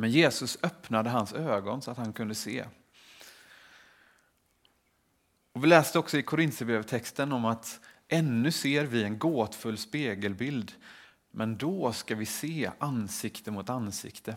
Men 0.00 0.10
Jesus 0.10 0.58
öppnade 0.62 1.10
hans 1.10 1.32
ögon 1.32 1.82
så 1.82 1.90
att 1.90 1.96
han 1.96 2.12
kunde 2.12 2.34
se. 2.34 2.64
Och 5.52 5.64
vi 5.64 5.68
läste 5.68 5.98
också 5.98 6.18
i 6.18 6.22
Korintierbrevtexten 6.22 7.32
om 7.32 7.44
att 7.44 7.80
ännu 8.08 8.52
ser 8.52 8.84
vi 8.84 9.04
en 9.04 9.18
gåtfull 9.18 9.78
spegelbild, 9.78 10.72
men 11.30 11.56
då 11.56 11.92
ska 11.92 12.14
vi 12.14 12.26
se 12.26 12.70
ansikte 12.78 13.50
mot 13.50 13.70
ansikte. 13.70 14.36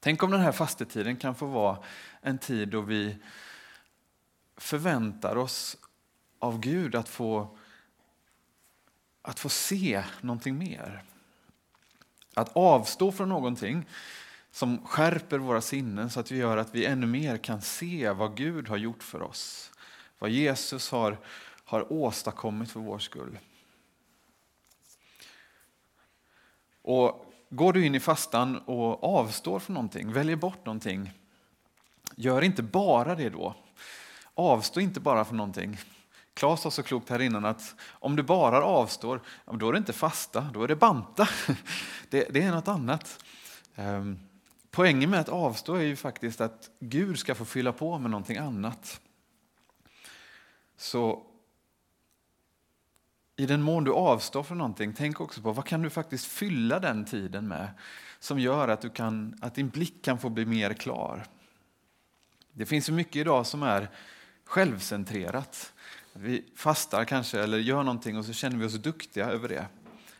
Tänk 0.00 0.22
om 0.22 0.30
den 0.30 0.40
här 0.40 0.52
fastetiden 0.52 1.16
kan 1.16 1.34
få 1.34 1.46
vara 1.46 1.78
en 2.20 2.38
tid 2.38 2.68
då 2.68 2.80
vi 2.80 3.16
förväntar 4.56 5.36
oss 5.36 5.76
av 6.38 6.60
Gud 6.60 6.94
att 6.94 7.08
få, 7.08 7.58
att 9.22 9.40
få 9.40 9.48
se 9.48 10.04
någonting 10.20 10.58
mer. 10.58 11.04
Att 12.34 12.56
avstå 12.56 13.12
från 13.12 13.28
någonting 13.28 13.86
som 14.50 14.86
skärper 14.86 15.38
våra 15.38 15.60
sinnen 15.60 16.10
så 16.10 16.20
att 16.20 16.30
vi 16.30 16.36
gör 16.36 16.56
att 16.56 16.74
vi 16.74 16.86
ännu 16.86 17.06
mer 17.06 17.36
kan 17.36 17.62
se 17.62 18.10
vad 18.10 18.36
Gud 18.36 18.68
har 18.68 18.76
gjort 18.76 19.02
för 19.02 19.22
oss. 19.22 19.72
Vad 20.18 20.30
Jesus 20.30 20.90
har, 20.90 21.18
har 21.64 21.92
åstadkommit 21.92 22.70
för 22.70 22.80
vår 22.80 22.98
skull. 22.98 23.38
Och 26.82 27.30
Går 27.52 27.72
du 27.72 27.86
in 27.86 27.94
i 27.94 28.00
fastan 28.00 28.58
och 28.58 29.04
avstår 29.04 29.58
från 29.58 29.74
någonting, 29.74 30.12
väljer 30.12 30.36
bort 30.36 30.66
någonting, 30.66 31.12
gör 32.16 32.42
inte 32.42 32.62
bara 32.62 33.14
det 33.14 33.30
då. 33.30 33.54
Avstå 34.34 34.80
inte 34.80 35.00
bara 35.00 35.24
från 35.24 35.36
någonting. 35.36 35.78
Claes 36.34 36.60
sa 36.60 36.70
så 36.70 36.82
klokt 36.82 37.08
här 37.08 37.20
innan 37.20 37.44
att 37.44 37.74
om 37.90 38.16
du 38.16 38.22
bara 38.22 38.64
avstår, 38.64 39.20
då 39.52 39.68
är 39.68 39.72
det 39.72 39.78
inte 39.78 39.92
fasta, 39.92 40.50
då 40.54 40.62
är 40.62 40.68
det 40.68 40.76
banta. 40.76 41.28
Det, 42.10 42.28
det 42.30 42.42
är 42.42 42.50
något 42.50 42.68
annat. 42.68 43.24
Ehm, 43.74 44.18
poängen 44.70 45.10
med 45.10 45.20
att 45.20 45.28
avstå 45.28 45.74
är 45.74 45.82
ju 45.82 45.96
faktiskt 45.96 46.40
att 46.40 46.70
Gud 46.80 47.18
ska 47.18 47.34
få 47.34 47.44
fylla 47.44 47.72
på 47.72 47.98
med 47.98 48.10
någonting 48.10 48.36
annat. 48.36 49.00
Så 50.76 51.22
i 53.36 53.46
den 53.46 53.62
mån 53.62 53.84
du 53.84 53.92
avstår 53.92 54.42
från 54.42 54.58
någonting, 54.58 54.94
tänk 54.96 55.20
också 55.20 55.42
på 55.42 55.52
vad 55.52 55.64
kan 55.64 55.82
du 55.82 55.90
faktiskt 55.90 56.26
fylla 56.26 56.78
den 56.78 57.04
tiden 57.04 57.48
med 57.48 57.68
som 58.18 58.38
gör 58.38 58.68
att, 58.68 58.80
du 58.80 58.90
kan, 58.90 59.38
att 59.40 59.54
din 59.54 59.68
blick 59.68 60.04
kan 60.04 60.18
få 60.18 60.28
bli 60.28 60.46
mer 60.46 60.74
klar. 60.74 61.26
Det 62.52 62.66
finns 62.66 62.88
ju 62.88 62.92
mycket 62.92 63.16
idag 63.16 63.46
som 63.46 63.62
är 63.62 63.90
självcentrerat. 64.44 65.72
Vi 66.12 66.44
fastar 66.56 67.04
kanske 67.04 67.40
eller 67.40 67.58
gör 67.58 67.82
någonting 67.82 68.18
och 68.18 68.24
så 68.24 68.32
känner 68.32 68.56
vi 68.56 68.66
oss 68.66 68.74
duktiga 68.74 69.26
över 69.26 69.48
det. 69.48 69.66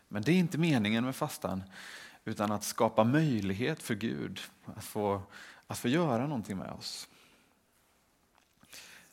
Men 0.08 0.22
det 0.22 0.32
är 0.32 0.36
inte 0.36 0.58
meningen 0.58 1.04
med 1.04 1.16
fastan, 1.16 1.62
utan 2.24 2.52
att 2.52 2.64
skapa 2.64 3.04
möjlighet 3.04 3.82
för 3.82 3.94
Gud 3.94 4.40
att 4.64 4.84
få, 4.84 5.22
att 5.66 5.78
få 5.78 5.88
göra 5.88 6.26
någonting 6.26 6.56
med 6.56 6.70
oss. 6.70 7.08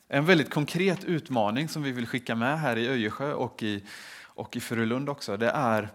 En 0.08 0.26
väldigt 0.26 0.50
konkret 0.50 1.04
utmaning 1.04 1.70
som 1.70 1.84
vi 1.84 1.92
vill 1.92 2.08
skicka 2.08 2.36
med 2.36 2.60
här 2.60 2.78
i 2.78 2.88
Öjersjö 2.88 3.34
och 3.34 3.64
i, 3.64 3.84
och 4.24 4.56
i 4.56 4.60
Furulund 4.60 5.10
också, 5.10 5.38
det 5.38 5.50
är 5.50 5.90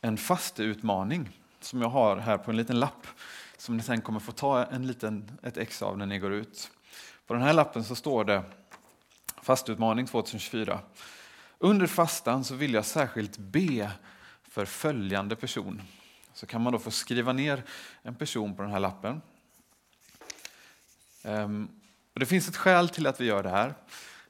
en 0.00 0.16
fasteutmaning 0.16 1.30
som 1.60 1.82
jag 1.82 1.88
har 1.88 2.16
här 2.16 2.38
på 2.38 2.50
en 2.50 2.56
liten 2.56 2.80
lapp 2.80 3.06
som 3.56 3.76
ni 3.76 3.82
sen 3.82 4.00
kommer 4.00 4.20
få 4.20 4.32
ta 4.32 4.64
en 4.64 4.86
liten, 4.86 5.38
ett 5.42 5.56
ex 5.56 5.82
av 5.82 5.98
när 5.98 6.06
ni 6.06 6.18
går 6.18 6.32
ut. 6.32 6.70
På 7.26 7.34
den 7.34 7.42
här 7.42 7.52
lappen 7.52 7.84
så 7.84 7.94
står 7.94 8.24
det 8.24 8.42
Fastutmaning 9.44 10.06
2024. 10.06 10.80
Under 11.58 11.86
fastan 11.86 12.44
så 12.44 12.54
vill 12.54 12.74
jag 12.74 12.84
särskilt 12.84 13.38
be 13.38 13.90
för 14.42 14.64
följande 14.64 15.36
person. 15.36 15.82
Så 16.32 16.46
kan 16.46 16.62
man 16.62 16.72
då 16.72 16.78
få 16.78 16.90
skriva 16.90 17.32
ner 17.32 17.62
en 18.02 18.14
person 18.14 18.56
på 18.56 18.62
den 18.62 18.70
här 18.70 18.80
lappen. 18.80 19.22
Ehm, 21.22 21.68
och 22.14 22.20
det 22.20 22.26
finns 22.26 22.48
ett 22.48 22.56
skäl 22.56 22.88
till 22.88 23.06
att 23.06 23.20
vi 23.20 23.24
gör 23.24 23.42
det 23.42 23.50
här. 23.50 23.74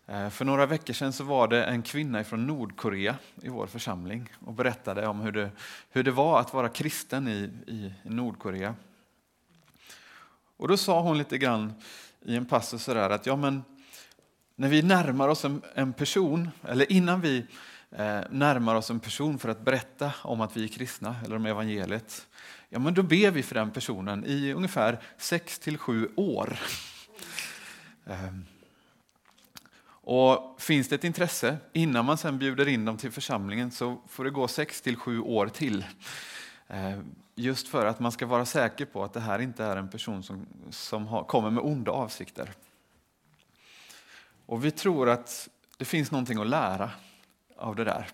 Ehm, 0.06 0.30
för 0.30 0.44
några 0.44 0.66
veckor 0.66 0.94
sedan 0.94 1.12
så 1.12 1.24
var 1.24 1.48
det 1.48 1.64
en 1.64 1.82
kvinna 1.82 2.24
från 2.24 2.46
Nordkorea 2.46 3.16
i 3.42 3.48
vår 3.48 3.66
församling 3.66 4.32
och 4.46 4.52
berättade 4.52 5.06
om 5.06 5.20
hur 5.20 5.32
det, 5.32 5.50
hur 5.90 6.02
det 6.02 6.10
var 6.10 6.40
att 6.40 6.54
vara 6.54 6.68
kristen 6.68 7.28
i, 7.28 7.50
i 7.66 7.92
Nordkorea. 8.02 8.74
Och 10.56 10.68
då 10.68 10.76
sa 10.76 11.00
hon 11.00 11.18
lite 11.18 11.38
grann 11.38 11.74
i 12.20 12.36
en 12.36 12.46
passus 12.46 12.82
sådär 12.82 13.10
att 13.10 13.26
ja, 13.26 13.36
men 13.36 13.62
när 14.56 14.68
vi 14.68 14.82
närmar 14.82 15.28
oss 15.28 15.44
en, 15.44 15.62
en 15.74 15.92
person, 15.92 16.50
eller 16.62 16.92
innan 16.92 17.20
vi 17.20 17.46
eh, 17.90 18.20
närmar 18.30 18.74
oss 18.74 18.90
en 18.90 19.00
person 19.00 19.38
för 19.38 19.48
att 19.48 19.60
berätta 19.60 20.12
om 20.22 20.40
att 20.40 20.56
vi 20.56 20.64
är 20.64 20.68
kristna 20.68 21.16
eller 21.24 21.36
om 21.36 21.46
evangeliet, 21.46 22.26
ja, 22.68 22.78
men 22.78 22.94
då 22.94 23.02
ber 23.02 23.30
vi 23.30 23.42
för 23.42 23.54
den 23.54 23.70
personen 23.70 24.24
i 24.26 24.52
ungefär 24.52 24.98
sex 25.16 25.58
till 25.58 25.78
sju 25.78 26.08
år. 26.16 26.58
Ehm, 28.06 28.44
och 30.06 30.56
finns 30.58 30.88
det 30.88 30.94
ett 30.94 31.04
intresse 31.04 31.56
innan 31.72 32.04
man 32.04 32.18
sen 32.18 32.38
bjuder 32.38 32.68
in 32.68 32.84
dem 32.84 32.96
till 32.96 33.12
församlingen 33.12 33.70
så 33.70 34.00
får 34.08 34.24
det 34.24 34.30
gå 34.30 34.48
sex 34.48 34.82
till 34.82 34.96
sju 34.96 35.20
år 35.20 35.46
till. 35.46 35.84
Ehm, 36.68 37.14
just 37.34 37.68
för 37.68 37.86
att 37.86 38.00
man 38.00 38.12
ska 38.12 38.26
vara 38.26 38.46
säker 38.46 38.84
på 38.84 39.04
att 39.04 39.12
det 39.12 39.20
här 39.20 39.38
inte 39.38 39.64
är 39.64 39.76
en 39.76 39.88
person 39.88 40.22
som, 40.22 40.46
som 40.70 41.06
har, 41.06 41.24
kommer 41.24 41.50
med 41.50 41.64
onda 41.64 41.92
avsikter. 41.92 42.50
Och 44.46 44.64
vi 44.64 44.70
tror 44.70 45.08
att 45.08 45.48
det 45.76 45.84
finns 45.84 46.10
någonting 46.10 46.38
att 46.38 46.46
lära 46.46 46.90
av 47.56 47.76
det 47.76 47.84
där. 47.84 48.08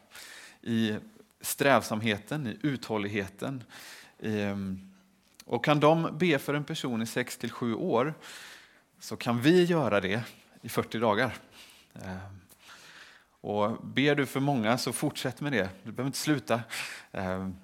I 0.62 0.96
strävsamheten, 1.40 2.46
i 2.46 2.58
uthålligheten. 2.62 3.64
Ehm, 4.18 4.92
och 5.44 5.64
kan 5.64 5.80
de 5.80 6.18
be 6.18 6.38
för 6.38 6.54
en 6.54 6.64
person 6.64 7.02
i 7.02 7.06
sex 7.06 7.36
till 7.36 7.50
sju 7.50 7.74
år 7.74 8.14
så 8.98 9.16
kan 9.16 9.40
vi 9.40 9.64
göra 9.64 10.00
det 10.00 10.22
i 10.62 10.68
40 10.68 10.98
dagar. 10.98 11.36
Ehm, 11.94 12.40
och 13.40 13.86
ber 13.86 14.14
du 14.14 14.26
för 14.26 14.40
många 14.40 14.78
så 14.78 14.92
fortsätt 14.92 15.40
med 15.40 15.52
det, 15.52 15.70
du 15.82 15.92
behöver 15.92 16.08
inte 16.08 16.18
sluta. 16.18 16.60
Ehm, 17.12 17.56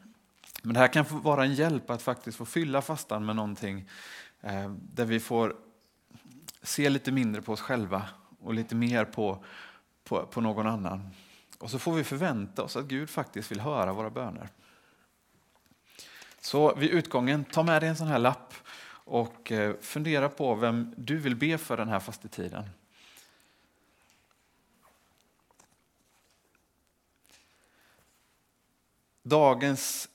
men 0.63 0.75
det 0.75 0.81
här 0.81 0.89
kan 0.89 1.05
vara 1.09 1.45
en 1.45 1.55
hjälp 1.55 1.91
att 1.91 2.03
faktiskt 2.03 2.39
få 2.39 2.45
fylla 2.45 2.83
fastan 2.83 3.27
med 3.27 3.37
någonting 3.37 3.89
där 4.73 5.05
vi 5.05 5.21
får 5.21 5.57
se 6.63 6.91
lite 6.91 7.13
mindre 7.13 7.43
på 7.43 7.53
oss 7.53 7.61
själva 7.61 8.09
och 8.47 8.55
lite 8.55 8.75
mer 8.75 9.05
på, 9.05 9.45
på, 10.05 10.27
på 10.27 10.41
någon 10.41 10.67
annan. 10.67 11.11
Och 11.59 11.71
så 11.71 11.79
får 11.79 11.93
vi 11.93 12.05
förvänta 12.05 12.63
oss 12.63 12.77
att 12.77 12.85
Gud 12.85 13.11
faktiskt 13.11 13.51
vill 13.51 13.61
höra 13.61 13.93
våra 13.93 14.11
böner. 14.11 14.49
Så 16.41 16.75
vid 16.75 16.91
utgången, 16.91 17.45
ta 17.45 17.63
med 17.63 17.83
dig 17.83 17.89
en 17.89 17.97
sån 17.97 18.07
här 18.07 18.19
lapp 18.19 18.55
och 18.89 19.53
eh, 19.53 19.77
fundera 19.81 20.29
på 20.29 20.55
vem 20.55 20.95
du 20.97 21.17
vill 21.17 21.37
be 21.37 21.59
för 21.59 21.77
den 21.77 21.89
här 21.89 22.01
fastetiden. 22.01 22.71
Dagens 29.23 30.09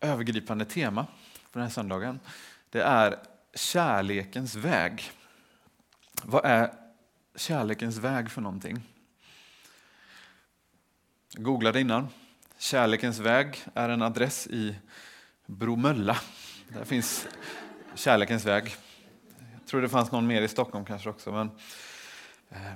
övergripande 0.00 0.64
tema 0.64 1.06
för 1.32 1.60
den 1.60 1.62
här 1.62 1.74
söndagen 1.74 2.20
det 2.70 2.82
är 2.82 3.18
kärlekens 3.54 4.54
väg. 4.54 5.10
Vad 6.22 6.44
är 6.44 6.87
kärlekens 7.38 7.96
väg 7.96 8.30
för 8.30 8.40
någonting? 8.40 8.82
Jag 11.34 11.44
googlade 11.44 11.80
innan. 11.80 12.08
Kärlekens 12.58 13.18
väg 13.18 13.64
är 13.74 13.88
en 13.88 14.02
adress 14.02 14.46
i 14.46 14.76
Bromölla. 15.46 16.16
Där 16.68 16.84
finns 16.84 17.26
Kärlekens 17.94 18.44
väg. 18.44 18.76
Jag 19.54 19.66
tror 19.66 19.82
det 19.82 19.88
fanns 19.88 20.12
någon 20.12 20.26
mer 20.26 20.42
i 20.42 20.48
Stockholm 20.48 20.84
kanske 20.84 21.10
också. 21.10 21.32
Men, 21.32 21.50
eh, 22.50 22.72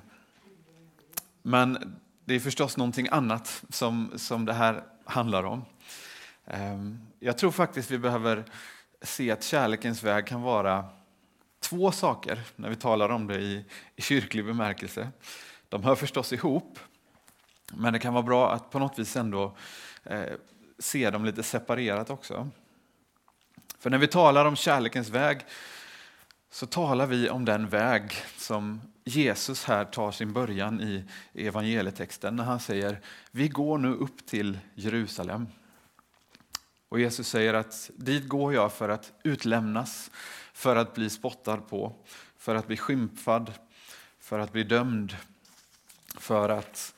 men 1.43 1.97
det 2.25 2.35
är 2.35 2.41
förstås 2.41 2.77
någonting 2.77 3.09
annat 3.11 3.65
som, 3.69 4.13
som 4.17 4.45
det 4.45 4.53
här 4.53 4.85
handlar 5.05 5.45
om. 5.45 5.65
Eh, 6.45 6.79
jag 7.19 7.39
tror 7.39 7.51
faktiskt 7.51 7.91
vi 7.91 7.99
behöver 7.99 8.45
se 9.03 9.31
att 9.31 9.43
kärlekens 9.43 10.03
väg 10.03 10.27
kan 10.27 10.43
vara 10.43 10.89
två 11.63 11.93
saker 11.93 12.41
när 12.57 12.69
vi 12.69 12.77
talar 12.77 13.09
om 13.09 13.27
det 13.27 13.39
i, 13.39 13.65
i 13.97 14.03
kyrklig 14.03 14.45
bemärkelse. 14.45 15.09
De 15.69 15.83
hör 15.83 15.95
förstås 15.95 16.33
ihop, 16.33 16.79
men 17.73 17.93
det 17.93 17.99
kan 17.99 18.15
vara 18.15 18.23
bra 18.23 18.53
att 18.53 18.71
på 18.71 18.79
något 18.79 18.99
vis 18.99 19.17
ändå 19.17 19.57
eh, 20.05 20.33
se 20.79 21.11
dem 21.11 21.25
lite 21.25 21.43
separerat 21.43 22.11
också. 22.11 22.49
För 23.79 23.91
när 23.91 23.99
vi 23.99 24.07
talar 24.07 24.45
om 24.45 24.57
kärlekens 24.57 25.09
väg 25.09 25.41
så 26.51 26.67
talar 26.67 27.07
vi 27.07 27.31
om 27.31 27.45
den 27.45 27.69
väg 27.69 28.15
som 28.37 28.81
Jesus 29.05 29.65
här 29.65 29.85
tar 29.85 30.13
sin 30.13 30.33
början 30.33 30.81
i 30.81 31.05
evangelietexten 31.35 32.37
när 32.37 32.45
han 32.45 32.61
säger 32.61 33.01
vi 33.31 33.49
går 33.49 33.79
nu 33.79 33.95
upp 33.95 34.27
till 34.27 34.59
Jerusalem. 34.75 35.47
Och 36.89 37.01
Jesus 37.01 37.29
säger 37.29 37.55
att 37.55 37.91
dit 37.97 38.29
går 38.29 38.55
jag 38.55 38.73
för 38.73 38.89
att 38.89 39.13
utlämnas, 39.23 40.11
för 40.63 40.77
att 40.77 40.95
bli 40.95 41.11
spottad 41.11 41.57
på, 41.57 41.93
för 42.37 42.55
att 42.55 42.67
bli 42.67 42.77
skymfad, 42.77 43.53
för 44.19 44.39
att 44.39 44.53
bli 44.53 44.65
dömd, 44.65 45.17
för 46.19 46.49
att 46.49 46.95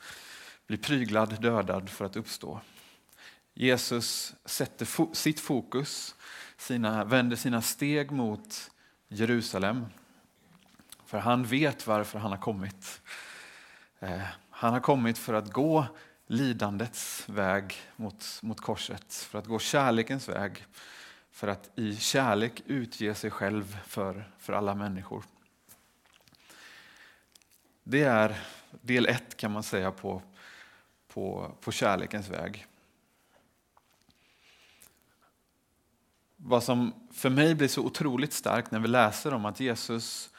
bli 0.67 0.77
pryglad, 0.77 1.41
dödad, 1.41 1.89
för 1.89 2.05
att 2.05 2.15
uppstå. 2.15 2.59
Jesus 3.53 4.35
sätter 4.45 4.85
fo 4.85 5.13
sitt 5.13 5.39
fokus, 5.39 6.15
sina, 6.57 7.03
vänder 7.03 7.35
sina 7.35 7.61
steg 7.61 8.11
mot 8.11 8.71
Jerusalem. 9.07 9.85
För 11.05 11.17
han 11.17 11.43
vet 11.43 11.87
varför 11.87 12.19
han 12.19 12.31
har 12.31 12.37
kommit. 12.37 13.01
Eh, 13.99 14.21
han 14.49 14.73
har 14.73 14.79
kommit 14.79 15.17
för 15.17 15.33
att 15.33 15.53
gå 15.53 15.85
lidandets 16.27 17.29
väg 17.29 17.75
mot, 17.95 18.39
mot 18.41 18.61
korset, 18.61 19.13
för 19.13 19.39
att 19.39 19.45
gå 19.45 19.59
kärlekens 19.59 20.29
väg, 20.29 20.65
för 21.35 21.47
att 21.47 21.69
i 21.75 21.95
kärlek 21.95 22.61
utge 22.65 23.15
sig 23.15 23.31
själv 23.31 23.79
för, 23.87 24.31
för 24.39 24.53
alla 24.53 24.75
människor. 24.75 25.23
Det 27.83 28.03
är 28.03 28.41
del 28.81 29.05
ett 29.05 29.37
kan 29.37 29.51
man 29.51 29.63
säga 29.63 29.91
på, 29.91 30.21
på, 31.07 31.55
på 31.61 31.71
kärlekens 31.71 32.29
väg. 32.29 32.65
Vad 36.35 36.63
som 36.63 36.93
för 37.13 37.29
mig 37.29 37.55
blir 37.55 37.67
så 37.67 37.81
otroligt 37.81 38.33
starkt 38.33 38.71
när 38.71 38.79
vi 38.79 38.87
läser 38.87 39.33
om 39.33 39.45
att 39.45 39.59
Jesus 39.59 40.29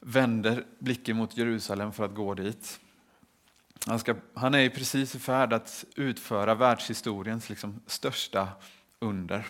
vänder 0.00 0.66
blicken 0.78 1.16
mot 1.16 1.36
Jerusalem 1.36 1.92
för 1.92 2.04
att 2.04 2.14
gå 2.14 2.34
dit. 2.34 2.80
Han, 3.86 3.98
ska, 3.98 4.14
han 4.34 4.54
är 4.54 4.68
precis 4.68 5.14
i 5.14 5.18
färd 5.18 5.52
att 5.52 5.84
utföra 5.96 6.54
världshistoriens 6.54 7.48
liksom 7.48 7.80
största 7.86 8.48
under. 8.98 9.46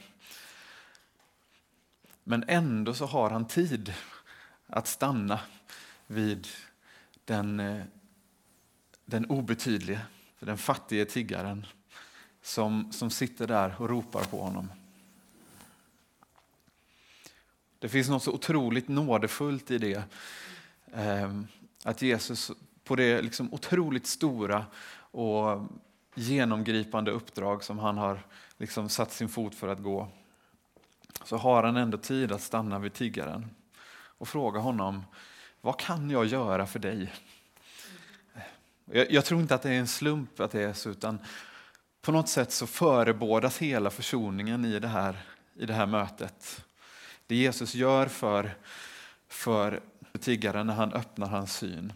Men 2.25 2.45
ändå 2.49 2.95
så 2.95 3.07
har 3.07 3.31
han 3.31 3.47
tid 3.47 3.95
att 4.67 4.87
stanna 4.87 5.41
vid 6.07 6.49
den, 7.25 7.61
eh, 7.61 7.83
den 9.05 9.27
obetydlige, 9.27 10.01
den 10.39 10.59
fattige 10.59 11.05
tiggaren 11.05 11.67
som, 12.43 12.93
som 12.93 13.11
sitter 13.11 13.47
där 13.47 13.75
och 13.79 13.89
ropar 13.89 14.25
på 14.25 14.43
honom. 14.43 14.69
Det 17.79 17.89
finns 17.89 18.09
något 18.09 18.23
så 18.23 18.33
otroligt 18.33 18.89
nådefullt 18.89 19.71
i 19.71 19.79
det. 19.79 20.03
Eh, 20.93 21.41
att 21.85 22.03
Jesus 22.03 22.51
på 22.85 22.97
det 22.97 23.23
liksom 23.23 23.55
otroligt 23.55 24.07
stora 24.07 24.67
och 24.97 25.63
genomgripande 26.15 27.11
uppdrag 27.11 27.65
som 27.65 27.79
han 27.79 27.99
har 27.99 28.21
liksom 28.59 28.89
satt 28.89 29.13
sin 29.13 29.29
fot 29.29 29.55
för 29.55 29.69
att 29.69 29.83
gå 29.83 30.09
så 31.25 31.37
har 31.37 31.63
han 31.63 31.77
ändå 31.77 31.99
tid 31.99 32.33
att 32.33 32.43
stanna 32.43 32.79
vid 32.79 32.93
tiggaren 32.93 33.51
och 34.19 34.29
fråga 34.29 34.61
honom 34.61 35.05
vad 35.61 35.79
kan 35.79 36.11
jag 36.11 36.27
göra 36.27 36.67
för 36.67 36.79
dig? 36.79 37.13
Jag, 38.85 39.11
jag 39.11 39.25
tror 39.25 39.41
inte 39.41 39.55
att 39.55 39.63
det 39.63 39.71
är 39.71 39.79
en 39.79 39.89
slump 39.89 40.41
att 40.41 40.51
det 40.51 40.63
är 40.63 40.73
så 40.73 40.91
utan 40.91 41.19
på 42.03 42.13
något 42.13 42.29
sätt 42.29 42.53
så 42.53 42.67
förebådas 42.67 43.59
hela 43.59 43.91
försoningen 43.91 44.65
i 44.65 44.79
det 44.79 44.89
här, 44.89 45.17
i 45.55 45.67
det 45.67 45.75
här 45.75 45.87
mötet. 45.87 46.65
Det 47.27 47.37
Jesus 47.37 47.75
gör 47.75 48.07
för, 48.07 48.57
för 49.29 49.81
tiggaren 50.21 50.67
när 50.67 50.75
han 50.75 50.93
öppnar 50.93 51.27
hans 51.27 51.57
syn. 51.57 51.93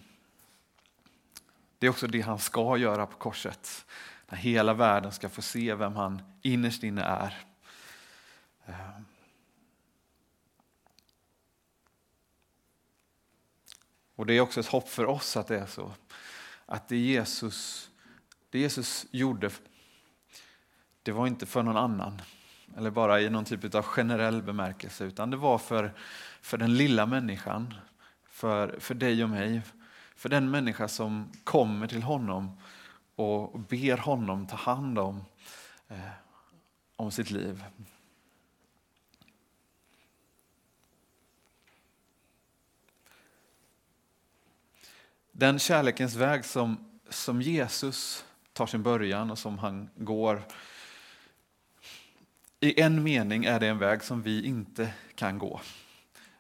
Det 1.79 1.87
är 1.87 1.91
också 1.91 2.07
det 2.07 2.21
han 2.21 2.39
ska 2.39 2.77
göra 2.77 3.07
på 3.07 3.17
korset. 3.17 3.87
När 4.29 4.39
hela 4.39 4.75
världen 4.75 5.13
ska 5.13 5.29
få 5.29 5.43
se 5.43 5.75
vem 5.75 5.97
han 5.97 6.23
innerst 6.43 6.83
inne 6.83 7.03
är. 7.03 7.47
Ehm, 8.67 9.05
Och 14.19 14.27
Det 14.27 14.35
är 14.35 14.41
också 14.41 14.61
ett 14.61 14.67
hopp 14.67 14.89
för 14.89 15.07
oss 15.07 15.37
att 15.37 15.47
det 15.47 15.59
är 15.59 15.67
så. 15.67 15.93
Att 16.67 16.89
det 16.89 16.97
Jesus, 16.97 17.91
det 18.51 18.59
Jesus 18.59 19.07
gjorde, 19.11 19.51
det 21.03 21.13
var 21.13 21.27
inte 21.27 21.47
för 21.47 21.63
någon 21.63 21.77
annan. 21.77 22.23
Eller 22.77 22.91
bara 22.91 23.21
i 23.21 23.31
någon 23.31 23.45
typ 23.45 23.75
av 23.75 23.83
generell 23.83 24.43
bemärkelse. 24.43 25.05
Utan 25.05 25.31
det 25.31 25.37
var 25.37 25.59
för, 25.59 25.95
för 26.41 26.59
den 26.59 26.77
lilla 26.77 27.07
människan. 27.07 27.75
För, 28.29 28.81
för 28.81 28.95
dig 28.95 29.25
och 29.25 29.31
mig. 29.31 29.63
För 30.17 30.29
den 30.29 30.51
människa 30.51 30.89
som 30.89 31.33
kommer 31.45 31.87
till 31.87 32.03
honom 32.03 32.61
och 33.15 33.61
ber 33.61 33.97
honom 33.97 34.47
ta 34.47 34.57
hand 34.57 34.99
om, 34.99 35.25
eh, 35.89 35.99
om 36.97 37.11
sitt 37.11 37.31
liv. 37.31 37.65
Den 45.39 45.59
kärlekens 45.59 46.15
väg 46.15 46.45
som, 46.45 47.01
som 47.09 47.43
Jesus 47.43 48.25
tar 48.53 48.67
sin 48.67 48.83
början 48.83 49.31
och 49.31 49.39
som 49.39 49.59
han 49.59 49.91
går 49.97 50.43
i 52.61 52.81
en 52.81 53.03
mening 53.03 53.45
är 53.45 53.61
det 53.61 53.69
en 53.69 53.79
väg 53.79 54.03
som 54.03 54.23
vi 54.23 54.45
inte 54.47 54.93
kan 55.15 55.39
gå. 55.39 55.61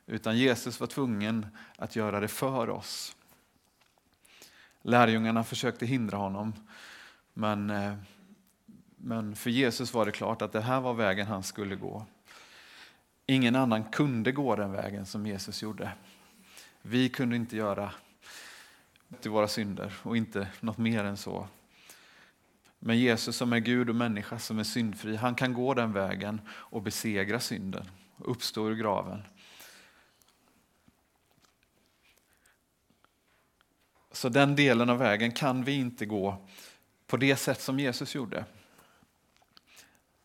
Utan 0.06 0.38
Jesus 0.38 0.80
var 0.80 0.86
tvungen 0.86 1.46
att 1.76 1.96
göra 1.96 2.20
det 2.20 2.28
för 2.28 2.70
oss. 2.70 3.16
Lärjungarna 4.82 5.44
försökte 5.44 5.86
hindra 5.86 6.16
honom. 6.16 6.52
Men, 7.32 7.70
eh, 7.70 7.94
men 8.96 9.36
för 9.36 9.50
Jesus 9.50 9.94
var 9.94 10.06
det 10.06 10.12
klart 10.12 10.42
att 10.42 10.52
det 10.52 10.60
här 10.60 10.80
var 10.80 10.94
vägen 10.94 11.26
han 11.26 11.42
skulle 11.42 11.76
gå. 11.76 12.06
Ingen 13.26 13.56
annan 13.56 13.84
kunde 13.84 14.32
gå 14.32 14.56
den 14.56 14.72
vägen 14.72 15.06
som 15.06 15.26
Jesus 15.26 15.62
gjorde. 15.62 15.92
Vi 16.82 17.08
kunde 17.08 17.36
inte 17.36 17.56
göra 17.56 17.90
till 19.20 19.30
våra 19.30 19.48
synder 19.48 19.92
och 20.02 20.16
inte 20.16 20.48
något 20.60 20.78
mer 20.78 21.04
än 21.04 21.16
så. 21.16 21.48
Men 22.78 22.98
Jesus 22.98 23.36
som 23.36 23.52
är 23.52 23.58
Gud 23.58 23.88
och 23.88 23.96
människa 23.96 24.38
som 24.38 24.58
är 24.58 24.64
syndfri, 24.64 25.16
han 25.16 25.34
kan 25.34 25.52
gå 25.52 25.74
den 25.74 25.92
vägen 25.92 26.40
och 26.50 26.82
besegra 26.82 27.40
synden, 27.40 27.90
uppstå 28.18 28.68
ur 28.68 28.74
graven. 28.74 29.22
Så 34.12 34.28
den 34.28 34.56
delen 34.56 34.90
av 34.90 34.98
vägen 34.98 35.32
kan 35.32 35.64
vi 35.64 35.72
inte 35.72 36.06
gå 36.06 36.46
på 37.06 37.16
det 37.16 37.36
sätt 37.36 37.60
som 37.60 37.78
Jesus 37.78 38.14
gjorde. 38.14 38.44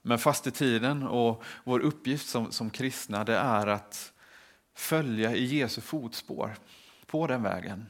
Men 0.02 0.20
fastetiden 0.20 1.04
och 1.04 1.44
vår 1.64 1.80
uppgift 1.80 2.30
som, 2.30 2.52
som 2.52 2.70
kristna 2.70 3.24
det 3.24 3.38
är 3.38 3.68
att 3.68 4.14
följa 4.74 5.36
i 5.36 5.46
Jesu 5.46 5.82
fotspår 5.82 6.56
på 7.06 7.28
den 7.28 7.44
vägen. 7.44 7.86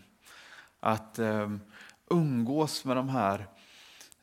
Att 0.86 1.20
ehm, 1.20 1.60
umgås 2.10 2.86
med 2.86 2.98
de 2.98 3.10
här 3.10 3.48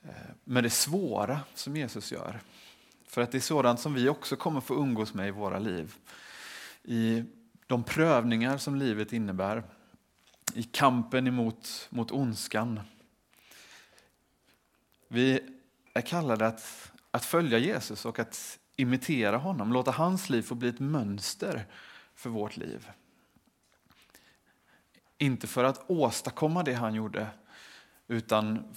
eh, 0.03 0.11
med 0.45 0.65
det 0.65 0.71
svåra 0.71 1.41
som 1.55 1.77
Jesus 1.77 2.13
gör. 2.13 2.41
För 3.07 3.21
att 3.21 3.33
det 3.33 3.39
är 3.39 3.43
sådant 3.43 3.81
som 3.81 3.95
vi 3.95 4.09
också 4.09 4.37
kommer 4.37 4.61
få 4.61 4.75
umgås 4.75 5.15
med 5.15 5.29
i 5.29 5.31
våra 5.31 5.59
liv. 5.59 5.95
I 6.83 7.25
de 7.67 7.83
prövningar 7.83 8.59
som 8.59 8.75
livet 8.75 9.13
innebär 9.13 9.63
i 10.55 10.63
kampen 10.63 11.27
emot 11.27 11.89
mot 11.91 12.11
ondskan. 12.11 12.81
Vi 15.09 15.41
är 15.95 16.01
kallade 16.01 16.47
att, 16.47 16.93
att 17.11 17.25
följa 17.25 17.59
Jesus 17.59 18.05
och 18.05 18.19
att 18.19 18.59
imitera 18.77 19.37
honom, 19.37 19.73
låta 19.73 19.91
hans 19.91 20.31
liv 20.31 20.43
få 20.43 20.55
bli 20.55 20.69
ett 20.69 20.81
mönster 20.81 21.67
för 22.15 22.31
vårt 22.31 22.57
liv. 22.57 22.89
Inte 25.23 25.47
för 25.47 25.65
att 25.65 25.91
åstadkomma 25.91 26.63
det 26.63 26.75
han 26.75 26.95
gjorde, 26.95 27.27
utan 28.09 28.75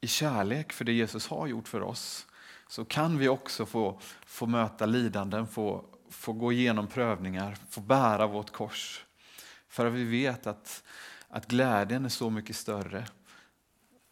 i 0.00 0.06
kärlek 0.06 0.72
för 0.72 0.84
det 0.84 0.92
Jesus 0.92 1.26
har 1.26 1.46
gjort 1.46 1.68
för 1.68 1.82
oss 1.82 2.26
så 2.68 2.84
kan 2.84 3.18
vi 3.18 3.28
också 3.28 3.66
få, 3.66 4.00
få 4.26 4.46
möta 4.46 4.86
lidanden, 4.86 5.46
få, 5.46 5.84
få 6.10 6.32
gå 6.32 6.52
igenom 6.52 6.86
prövningar, 6.86 7.56
få 7.70 7.80
bära 7.80 8.26
vårt 8.26 8.50
kors. 8.50 9.04
För 9.68 9.86
att 9.86 9.92
vi 9.92 10.04
vet 10.04 10.46
att, 10.46 10.82
att 11.28 11.46
glädjen 11.46 12.04
är 12.04 12.08
så 12.08 12.30
mycket 12.30 12.56
större 12.56 13.06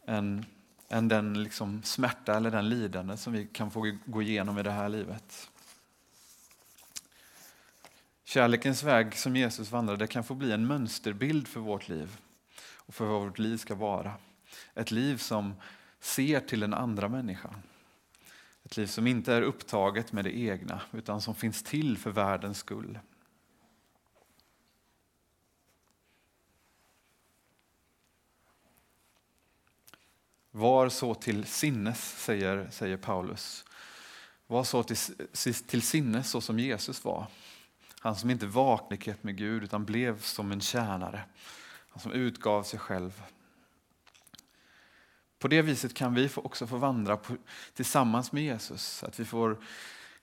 än, 0.07 0.45
än 0.89 1.07
den 1.07 1.43
liksom 1.43 1.83
smärta 1.83 2.37
eller 2.37 2.51
den 2.51 2.69
lidande 2.69 3.17
som 3.17 3.33
vi 3.33 3.47
kan 3.47 3.71
få 3.71 3.97
gå 4.05 4.21
igenom 4.21 4.57
i 4.57 4.63
det 4.63 4.71
här 4.71 4.89
livet. 4.89 5.49
Kärlekens 8.27 8.83
väg 8.83 9.15
som 9.15 9.35
Jesus 9.35 9.71
vandrade 9.71 10.07
kan 10.07 10.23
få 10.23 10.35
bli 10.35 10.51
en 10.51 10.67
mönsterbild 10.67 11.47
för 11.47 11.59
vårt 11.59 11.89
liv 11.89 12.17
och 12.59 12.93
för 12.95 13.05
vad 13.05 13.21
vårt 13.21 13.39
liv 13.39 13.57
ska 13.57 13.75
vara. 13.75 14.13
Ett 14.73 14.91
liv 14.91 15.17
som 15.17 15.53
ser 15.99 16.39
till 16.39 16.59
den 16.59 16.73
andra 16.73 17.09
människan. 17.09 17.55
Ett 18.63 18.77
liv 18.77 18.87
som 18.87 19.07
inte 19.07 19.33
är 19.33 19.41
upptaget 19.41 20.11
med 20.11 20.23
det 20.25 20.37
egna 20.37 20.81
utan 20.91 21.21
som 21.21 21.35
finns 21.35 21.63
till 21.63 21.97
för 21.97 22.11
världens 22.11 22.57
skull. 22.57 22.99
Var 30.51 30.89
så 30.89 31.15
till 31.15 31.45
sinnes, 31.45 32.23
säger, 32.23 32.69
säger 32.71 32.97
Paulus. 32.97 33.65
Var 34.47 34.63
så 34.63 34.83
till, 34.83 34.97
till 35.53 35.81
sinnes 35.81 36.29
så 36.29 36.41
som 36.41 36.59
Jesus 36.59 37.03
var. 37.03 37.27
Han 38.05 38.15
som 38.15 38.29
inte 38.29 38.47
vaknade 38.47 39.15
med 39.21 39.37
Gud 39.37 39.63
utan 39.63 39.85
blev 39.85 40.21
som 40.21 40.51
en 40.51 40.61
tjänare. 40.61 41.23
Han 41.89 41.99
som 41.99 42.11
utgav 42.11 42.63
sig 42.63 42.79
själv. 42.79 43.23
På 45.39 45.47
det 45.47 45.61
viset 45.61 45.93
kan 45.93 46.13
vi 46.13 46.29
också 46.35 46.67
få 46.67 46.77
vandra 46.77 47.19
tillsammans 47.73 48.31
med 48.31 48.43
Jesus, 48.43 49.03
att 49.03 49.19
vi 49.19 49.25
får 49.25 49.57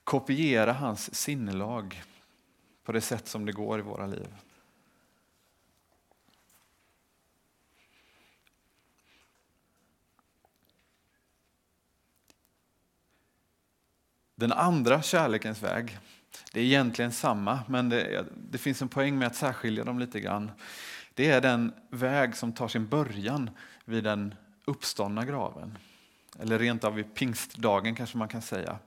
kopiera 0.03 0.73
hans 0.73 1.15
sinnelag 1.15 2.03
på 2.83 2.91
det 2.91 3.01
sätt 3.01 3.27
som 3.27 3.45
det 3.45 3.51
går 3.51 3.79
i 3.79 3.81
våra 3.81 4.07
liv. 4.07 4.35
Den 14.35 14.51
andra 14.51 15.01
kärlekens 15.01 15.63
väg, 15.63 15.99
det 16.53 16.59
är 16.59 16.63
egentligen 16.63 17.11
samma, 17.11 17.59
men 17.67 17.89
det, 17.89 18.25
det, 18.51 18.57
finns 18.57 18.81
en 18.81 18.89
poäng 18.89 19.17
med 19.17 19.27
att 19.27 19.35
särskilja 19.35 19.83
dem 19.83 19.99
lite 19.99 20.19
grann. 20.19 20.51
Det 21.13 21.29
är 21.29 21.41
den 21.41 21.73
väg 21.89 22.35
som 22.35 22.53
tar 22.53 22.67
sin 22.67 22.87
början 22.87 23.49
vid 23.85 24.03
den 24.03 24.35
uppståndna 24.65 25.25
graven. 25.25 25.77
Eller 26.39 26.59
rent 26.59 26.83
av 26.83 26.95
vid 26.95 27.15
pingstdagen 27.15 27.95
kanske 27.95 28.17
man 28.17 28.27
kan 28.27 28.41
säga. 28.41 28.77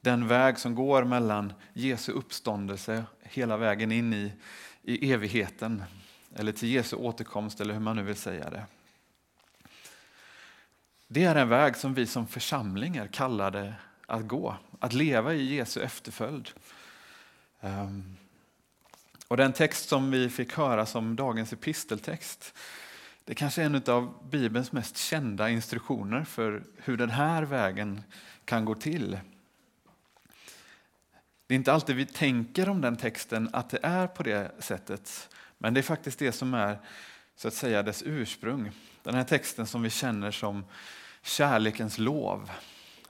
Den 0.00 0.28
väg 0.28 0.58
som 0.58 0.74
går 0.74 1.04
mellan 1.04 1.52
Jesu 1.72 2.12
uppståndelse 2.12 3.04
hela 3.22 3.56
vägen 3.56 3.92
in 3.92 4.12
i, 4.12 4.32
i 4.82 5.12
evigheten. 5.12 5.82
Eller 6.36 6.52
till 6.52 6.68
Jesu 6.68 6.96
återkomst 6.96 7.60
eller 7.60 7.74
hur 7.74 7.80
man 7.80 7.96
nu 7.96 8.02
vill 8.02 8.16
säga 8.16 8.50
det. 8.50 8.66
Det 11.08 11.24
är 11.24 11.34
en 11.34 11.48
väg 11.48 11.76
som 11.76 11.94
vi 11.94 12.06
som 12.06 12.26
församling 12.26 12.96
är 12.96 13.06
kallade 13.06 13.74
att 14.06 14.28
gå, 14.28 14.56
att 14.80 14.92
leva 14.92 15.34
i 15.34 15.54
Jesu 15.54 15.80
efterföljd. 15.80 16.50
Ehm, 17.60 18.16
och 19.28 19.36
den 19.36 19.52
text 19.52 19.88
som 19.88 20.10
vi 20.10 20.28
fick 20.28 20.52
höra 20.52 20.86
som 20.86 21.16
dagens 21.16 21.52
episteltext, 21.52 22.54
det 23.24 23.34
kanske 23.34 23.62
är 23.62 23.66
en 23.66 23.82
av 23.86 24.28
Bibelns 24.30 24.72
mest 24.72 24.96
kända 24.96 25.50
instruktioner 25.50 26.24
för 26.24 26.62
hur 26.76 26.96
den 26.96 27.10
här 27.10 27.42
vägen 27.42 28.02
kan 28.44 28.64
gå 28.64 28.74
till. 28.74 29.18
Det 31.46 31.54
är 31.54 31.56
inte 31.56 31.72
alltid 31.72 31.96
vi 31.96 32.06
tänker 32.06 32.68
om 32.68 32.80
den 32.80 32.96
texten 32.96 33.50
att 33.52 33.70
det 33.70 33.78
är 33.82 34.06
på 34.06 34.22
det 34.22 34.50
sättet, 34.58 35.28
men 35.58 35.74
det 35.74 35.80
är 35.80 35.82
faktiskt 35.82 36.18
det 36.18 36.32
som 36.32 36.54
är 36.54 36.78
så 37.36 37.48
att 37.48 37.54
säga 37.54 37.82
dess 37.82 38.02
ursprung. 38.06 38.70
Den 39.02 39.14
här 39.14 39.24
texten 39.24 39.66
som 39.66 39.82
vi 39.82 39.90
känner 39.90 40.30
som 40.30 40.64
kärlekens 41.22 41.98
lov. 41.98 42.50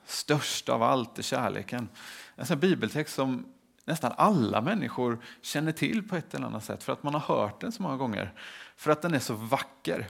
Störst 0.07 0.69
av 0.69 0.83
allt 0.83 1.19
är 1.19 1.23
kärleken. 1.23 1.89
En 2.37 2.47
sån 2.47 2.61
bibeltext 2.61 3.15
som 3.15 3.47
nästan 3.85 4.13
alla 4.17 4.61
människor 4.61 5.25
känner 5.43 5.73
till 5.73 6.09
på 6.09 6.17
ett 6.17 6.35
eller 6.35 6.47
annat 6.47 6.65
sätt 6.65 6.83
för 6.83 6.93
att 6.93 7.03
man 7.03 7.15
har 7.15 7.21
hört 7.21 7.61
den 7.61 7.73
så 7.73 7.83
många 7.83 7.97
gånger. 7.97 8.33
För 8.77 8.91
att 8.91 9.03
den 9.03 9.15
är 9.15 9.19
så 9.19 9.35
vacker. 9.35 10.09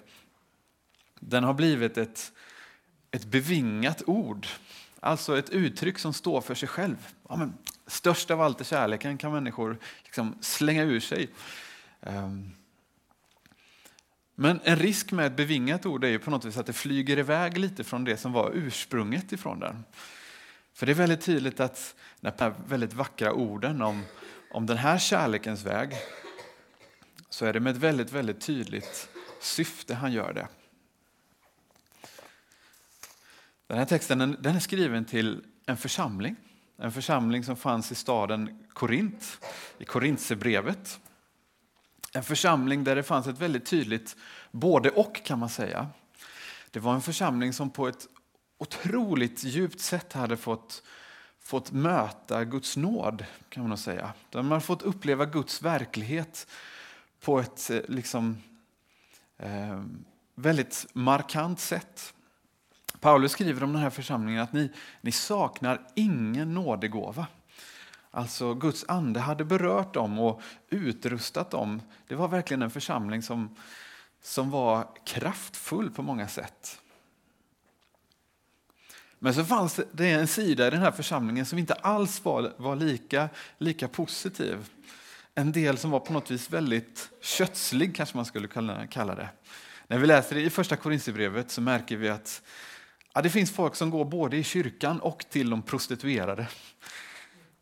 Den 1.20 1.44
har 1.44 1.54
blivit 1.54 1.98
ett, 1.98 2.32
ett 3.10 3.24
bevingat 3.24 4.02
ord. 4.06 4.46
Alltså 5.00 5.38
ett 5.38 5.50
uttryck 5.50 5.98
som 5.98 6.12
står 6.12 6.40
för 6.40 6.54
sig 6.54 6.68
själv. 6.68 7.08
Ja, 7.28 7.36
men, 7.36 7.54
störst 7.86 8.30
av 8.30 8.40
allt 8.40 8.60
är 8.60 8.64
kärleken 8.64 9.18
kan 9.18 9.32
människor 9.32 9.78
liksom 10.04 10.34
slänga 10.40 10.82
ur 10.82 11.00
sig. 11.00 11.30
Um, 12.00 12.52
men 14.34 14.60
en 14.64 14.76
risk 14.76 15.12
med 15.12 15.26
ett 15.26 15.36
bevingat 15.36 15.86
ord 15.86 16.04
är 16.04 16.08
ju 16.08 16.18
på 16.18 16.30
något 16.30 16.44
vis 16.44 16.56
att 16.56 16.66
det 16.66 16.72
flyger 16.72 17.18
iväg 17.18 17.58
lite 17.58 17.84
från 17.84 18.04
det 18.04 18.16
som 18.16 18.32
var 18.32 18.50
ursprunget 18.54 19.32
ifrån 19.32 19.60
den. 19.60 19.84
För 20.74 20.86
det 20.86 20.92
är 20.92 20.94
väldigt 20.94 21.20
tydligt 21.20 21.60
att 21.60 21.94
de 22.20 22.32
här 22.38 22.54
väldigt 22.66 22.92
vackra 22.92 23.32
orden 23.32 23.82
om, 23.82 24.02
om 24.50 24.66
den 24.66 24.76
här 24.76 24.98
kärlekens 24.98 25.64
väg 25.64 25.94
så 27.28 27.46
är 27.46 27.52
det 27.52 27.60
med 27.60 27.70
ett 27.70 27.82
väldigt, 27.82 28.12
väldigt 28.12 28.40
tydligt 28.40 29.08
syfte 29.40 29.94
han 29.94 30.12
gör 30.12 30.32
det. 30.32 30.48
Den 33.66 33.78
här 33.78 33.84
texten 33.84 34.36
den 34.40 34.56
är 34.56 34.60
skriven 34.60 35.04
till 35.04 35.44
en 35.66 35.76
församling. 35.76 36.36
En 36.76 36.92
församling 36.92 37.44
som 37.44 37.56
fanns 37.56 37.92
i 37.92 37.94
staden 37.94 38.64
Korint, 38.72 39.38
i 39.78 39.84
Korintsebrevet. 39.84 41.00
En 42.16 42.24
församling 42.24 42.84
där 42.84 42.96
det 42.96 43.02
fanns 43.02 43.26
ett 43.26 43.38
väldigt 43.38 43.66
tydligt 43.66 44.16
både 44.50 44.90
och 44.90 45.24
kan 45.24 45.38
man 45.38 45.48
säga. 45.48 45.88
Det 46.70 46.80
var 46.80 46.94
en 46.94 47.02
församling 47.02 47.52
som 47.52 47.70
på 47.70 47.88
ett 47.88 48.08
otroligt 48.58 49.44
djupt 49.44 49.80
sätt 49.80 50.12
hade 50.12 50.36
fått, 50.36 50.82
fått 51.40 51.72
möta 51.72 52.44
Guds 52.44 52.76
nåd, 52.76 53.24
kan 53.48 53.62
man 53.62 53.70
nog 53.70 53.78
säga. 53.78 54.12
De 54.30 54.50
hade 54.50 54.60
fått 54.60 54.82
uppleva 54.82 55.24
Guds 55.26 55.62
verklighet 55.62 56.46
på 57.20 57.40
ett 57.40 57.70
eh, 57.70 57.80
liksom, 57.88 58.42
eh, 59.38 59.82
väldigt 60.34 60.86
markant 60.92 61.60
sätt. 61.60 62.14
Paulus 63.00 63.32
skriver 63.32 63.64
om 63.64 63.72
den 63.72 63.82
här 63.82 63.90
församlingen 63.90 64.42
att 64.42 64.52
ni, 64.52 64.70
ni 65.00 65.12
saknar 65.12 65.86
ingen 65.94 66.54
nådegåva. 66.54 67.26
Alltså 68.14 68.54
Guds 68.54 68.84
ande 68.88 69.20
hade 69.20 69.44
berört 69.44 69.94
dem 69.94 70.18
och 70.18 70.42
utrustat 70.70 71.50
dem. 71.50 71.82
Det 72.08 72.14
var 72.14 72.28
verkligen 72.28 72.62
en 72.62 72.70
församling 72.70 73.22
som, 73.22 73.56
som 74.22 74.50
var 74.50 74.88
kraftfull 75.06 75.90
på 75.90 76.02
många 76.02 76.28
sätt. 76.28 76.80
Men 79.18 79.34
så 79.34 79.44
fanns 79.44 79.80
det 79.92 80.10
en 80.10 80.26
sida 80.26 80.66
i 80.66 80.70
den 80.70 80.80
här 80.80 80.90
församlingen 80.90 81.46
som 81.46 81.58
inte 81.58 81.74
alls 81.74 82.24
var, 82.24 82.52
var 82.56 82.76
lika, 82.76 83.28
lika 83.58 83.88
positiv. 83.88 84.68
En 85.34 85.52
del 85.52 85.78
som 85.78 85.90
var 85.90 86.00
på 86.00 86.12
något 86.12 86.30
vis 86.30 86.50
väldigt 86.50 87.10
kötslig, 87.20 87.96
kanske 87.96 88.16
man 88.16 88.24
skulle 88.24 88.48
kalla 88.90 89.14
det. 89.14 89.28
När 89.86 89.98
vi 89.98 90.06
läser 90.06 90.36
det 90.36 90.42
i 90.42 90.50
första 90.50 90.76
Korinthierbrevet 90.76 91.50
så 91.50 91.60
märker 91.60 91.96
vi 91.96 92.08
att 92.08 92.42
ja, 93.14 93.22
det 93.22 93.30
finns 93.30 93.50
folk 93.50 93.74
som 93.74 93.90
går 93.90 94.04
både 94.04 94.36
i 94.36 94.44
kyrkan 94.44 95.00
och 95.00 95.24
till 95.30 95.50
de 95.50 95.62
prostituerade 95.62 96.46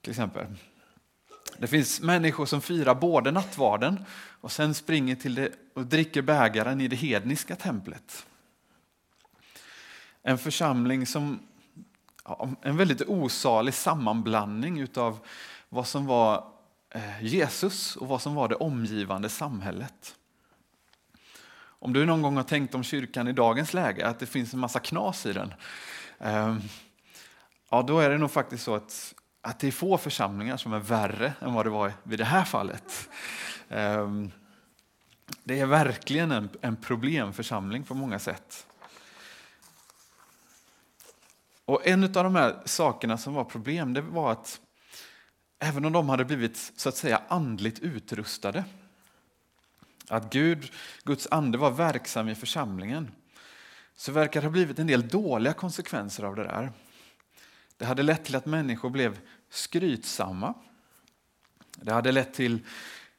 till 0.02 0.10
exempel. 0.10 0.46
Det 1.58 1.66
finns 1.66 2.00
människor 2.00 2.46
som 2.46 2.60
firar 2.60 2.94
både 2.94 3.30
nattvarden 3.30 4.04
och 4.40 4.52
sen 4.52 4.74
springer 4.74 5.16
till 5.16 5.34
det 5.34 5.52
och 5.74 5.86
dricker 5.86 6.22
bägaren 6.22 6.80
i 6.80 6.88
det 6.88 6.96
hedniska 6.96 7.56
templet. 7.56 8.26
En 10.22 10.38
församling 10.38 11.06
som 11.06 11.38
en 12.62 12.76
väldigt 12.76 13.02
osalig 13.08 13.74
sammanblandning 13.74 14.86
av 14.96 15.18
vad 15.68 15.86
som 15.86 16.06
var 16.06 16.52
eh, 16.90 17.24
Jesus 17.24 17.96
och 17.96 18.08
vad 18.08 18.22
som 18.22 18.34
var 18.34 18.48
det 18.48 18.54
omgivande 18.54 19.28
samhället. 19.28 20.14
Om 21.64 21.92
du 21.92 22.06
någon 22.06 22.22
gång 22.22 22.36
har 22.36 22.42
tänkt 22.42 22.74
om 22.74 22.84
kyrkan 22.84 23.28
i 23.28 23.32
dagens 23.32 23.74
läge, 23.74 24.06
att 24.06 24.18
det 24.18 24.26
finns 24.26 24.54
en 24.54 24.60
massa 24.60 24.80
knas 24.80 25.26
i 25.26 25.32
den, 25.32 25.54
eh, 26.18 26.56
ja 27.70 27.82
då 27.82 27.98
är 27.98 28.10
det 28.10 28.18
nog 28.18 28.30
faktiskt 28.30 28.64
så 28.64 28.74
att 28.74 29.14
att 29.42 29.58
det 29.58 29.66
är 29.66 29.72
få 29.72 29.98
församlingar 29.98 30.56
som 30.56 30.72
är 30.72 30.78
värre 30.78 31.32
än 31.40 31.54
vad 31.54 31.66
det 31.66 31.70
var 31.70 31.92
vid 32.02 32.18
det 32.18 32.24
här 32.24 32.44
fallet. 32.44 33.08
Ehm, 33.68 34.30
det 35.44 35.60
är 35.60 35.66
verkligen 35.66 36.30
en, 36.30 36.48
en 36.60 36.76
problemförsamling 36.76 37.84
på 37.84 37.94
många 37.94 38.18
sätt. 38.18 38.66
Och 41.64 41.86
En 41.86 42.04
av 42.04 42.10
de 42.10 42.34
här 42.34 42.62
sakerna 42.64 43.18
som 43.18 43.34
var 43.34 43.44
problem 43.44 43.92
det 43.92 44.00
var 44.00 44.32
att 44.32 44.60
även 45.58 45.84
om 45.84 45.92
de 45.92 46.08
hade 46.08 46.24
blivit 46.24 46.72
så 46.76 46.88
att 46.88 46.96
säga 46.96 47.22
andligt 47.28 47.78
utrustade, 47.78 48.64
att 50.08 50.32
Gud, 50.32 50.72
Guds 51.04 51.28
ande 51.30 51.58
var 51.58 51.70
verksam 51.70 52.28
i 52.28 52.34
församlingen, 52.34 53.10
så 53.96 54.12
verkar 54.12 54.40
det 54.40 54.46
ha 54.46 54.52
blivit 54.52 54.78
en 54.78 54.86
del 54.86 55.08
dåliga 55.08 55.52
konsekvenser 55.52 56.24
av 56.24 56.36
det 56.36 56.44
där. 56.44 56.72
Det 57.82 57.86
hade 57.86 58.02
lett 58.02 58.24
till 58.24 58.36
att 58.36 58.46
människor 58.46 58.90
blev 58.90 59.18
skrytsamma. 59.50 60.54
Det 61.76 61.92
hade 61.92 62.12
lett 62.12 62.34
till 62.34 62.58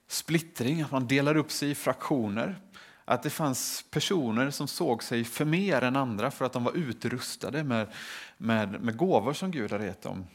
splittring, 0.08 0.82
att 0.82 0.92
man 0.92 1.08
delade 1.08 1.40
upp 1.40 1.52
sig 1.52 1.72
i 1.72 1.76
fraktioner. 1.76 2.62
Att 3.06 3.24
det 3.24 3.30
fanns 3.30 3.86
personer 3.90 4.50
som 4.50 4.68
såg 4.68 5.04
sig 5.04 5.24
för 5.24 5.46
mer 5.46 5.82
än 5.82 5.96
andra 5.96 6.32
för 6.32 6.46
att 6.46 6.54
de 6.54 6.64
var 6.64 6.72
utrustade 6.78 7.64
med, 7.64 7.88
med, 8.38 8.82
med 8.82 8.98
gåvor 8.98 9.34
som 9.34 9.52
Gud 9.52 9.72
hade 9.72 9.86
gett 9.86 10.02
dem. 10.02 10.26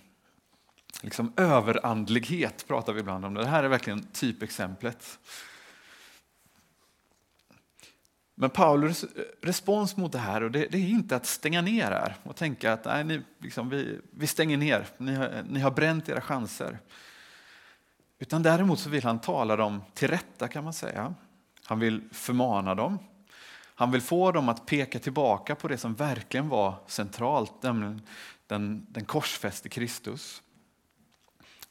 Liksom 1.03 1.33
överandlighet 1.37 2.65
pratar 2.69 2.93
vi 2.93 3.01
ibland 3.01 3.25
om. 3.25 3.35
Det 3.35 3.47
här 3.47 3.65
är 3.65 3.69
verkligen 3.69 4.07
typexemplet. 4.13 5.19
Men 8.41 8.51
Paulus 8.51 9.05
respons 9.43 9.97
mot 9.97 10.13
det 10.13 10.19
här 10.19 10.43
och 10.43 10.51
det, 10.51 10.67
det, 10.71 10.79
är 10.79 10.89
inte 10.89 11.17
att 11.17 11.27
stänga 11.27 11.63
ner 11.63 11.91
här 11.91 12.17
och 12.23 12.37
tänka 12.37 12.73
att 12.73 12.85
nej, 12.85 13.05
ni, 13.05 13.23
liksom, 13.39 13.69
vi, 13.69 14.01
vi 14.11 14.27
stänger 14.27 14.57
ner, 14.57 14.87
ni 14.99 15.15
har, 15.15 15.45
ni 15.49 15.61
har 15.61 15.71
bränt 15.71 16.09
era 16.09 16.21
chanser. 16.21 16.79
Utan 18.19 18.43
däremot 18.43 18.81
så 18.81 18.91
vill 18.91 19.05
han 19.05 19.21
tala 19.21 19.57
dem 19.57 19.83
till 19.95 20.09
rätta 20.09 20.49
kan 20.49 20.65
man 20.65 20.73
säga. 20.73 21.15
Han 21.65 21.79
vill 21.79 22.03
förmana 22.13 22.75
dem. 22.75 22.99
Han 23.75 23.91
vill 23.91 24.01
få 24.01 24.33
dem 24.33 24.49
att 24.49 24.67
peka 24.67 24.99
tillbaka 24.99 25.55
på 25.55 25.69
det 25.69 25.79
som 25.79 25.95
verkligen 25.95 26.49
var 26.49 26.75
centralt, 26.87 27.63
nämligen 27.63 28.03
den, 28.47 28.87
den 28.89 29.05
korsfäste 29.05 29.69
Kristus. 29.69 30.43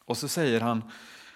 Och 0.06 0.18
så 0.18 0.28
säger 0.28 0.62
han 0.62 0.92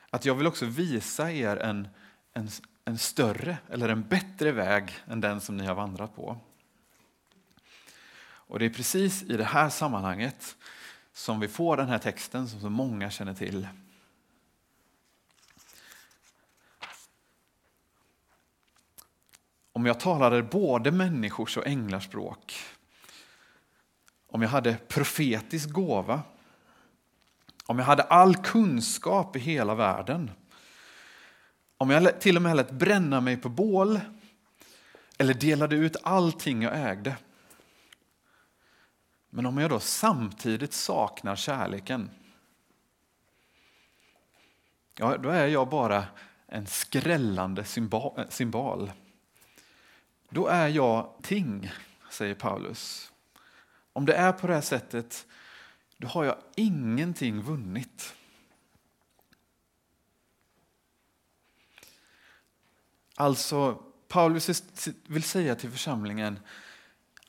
att 0.10 0.26
jag 0.26 0.36
vill 0.36 0.48
också 0.48 0.66
visa 0.66 1.32
er 1.32 1.58
en, 1.58 1.88
en, 2.34 2.50
en 2.86 2.98
större 2.98 3.58
eller 3.70 3.90
en 3.90 4.04
bättre 4.04 4.52
väg 4.52 4.92
än 5.08 5.22
den 5.22 5.42
som 5.42 5.58
ni 5.58 5.66
har 5.66 5.76
vandrat 5.76 6.16
på. 6.16 6.38
Och 8.24 8.60
det 8.60 8.66
är 8.66 8.70
precis 8.70 9.24
i 9.24 9.38
det 9.38 9.44
här 9.44 9.70
sammanhanget 9.70 10.58
som 11.14 11.40
vi 11.40 11.48
får 11.48 11.78
den 11.78 11.88
här 11.88 11.98
texten 11.98 12.48
som 12.48 12.62
så 12.62 12.70
många 12.70 13.10
känner 13.10 13.34
till. 13.34 13.68
Om 19.74 19.86
jag 19.86 20.00
talade 20.00 20.44
både 20.44 20.92
människors 20.92 21.58
och 21.58 21.68
änglars 21.68 22.06
språk, 22.06 22.54
om 24.28 24.42
jag 24.42 24.50
hade 24.50 24.78
profetisk 24.88 25.70
gåva, 25.70 26.22
om 27.66 27.80
jag 27.80 27.86
hade 27.86 28.04
all 28.04 28.36
kunskap 28.36 29.36
i 29.36 29.40
hela 29.40 29.76
världen, 29.76 30.32
om 31.82 31.90
jag 31.90 32.22
till 32.22 32.36
och 32.36 32.42
med 32.42 32.56
lät 32.56 32.72
bränna 32.72 33.22
mig 33.22 33.38
på 33.38 33.50
bål 33.50 34.00
eller 35.18 35.34
delade 35.34 35.76
ut 35.76 35.96
allting 36.04 36.62
jag 36.62 36.92
ägde. 36.92 37.18
Men 39.30 39.46
om 39.46 39.58
jag 39.58 39.70
då 39.70 39.80
samtidigt 39.80 40.74
saknar 40.74 41.36
kärleken, 41.36 42.10
ja, 44.98 45.18
då 45.18 45.30
är 45.30 45.48
jag 45.48 45.70
bara 45.70 46.06
en 46.48 46.68
skrällande 46.68 47.62
eh, 47.62 48.28
symbol. 48.30 48.92
Då 50.30 50.48
är 50.48 50.68
jag 50.68 51.14
ting, 51.22 51.72
säger 52.12 52.36
Paulus. 52.36 53.12
Om 53.94 54.06
det 54.06 54.14
är 54.14 54.32
på 54.32 54.48
det 54.48 54.54
här 54.54 54.62
sättet, 54.62 55.28
då 55.98 56.08
har 56.08 56.24
jag 56.24 56.38
ingenting 56.56 57.42
vunnit. 57.42 58.16
Alltså, 63.22 63.84
Paulus 64.08 64.64
vill 65.08 65.24
säga 65.24 65.56
till 65.56 65.72
församlingen 65.72 66.40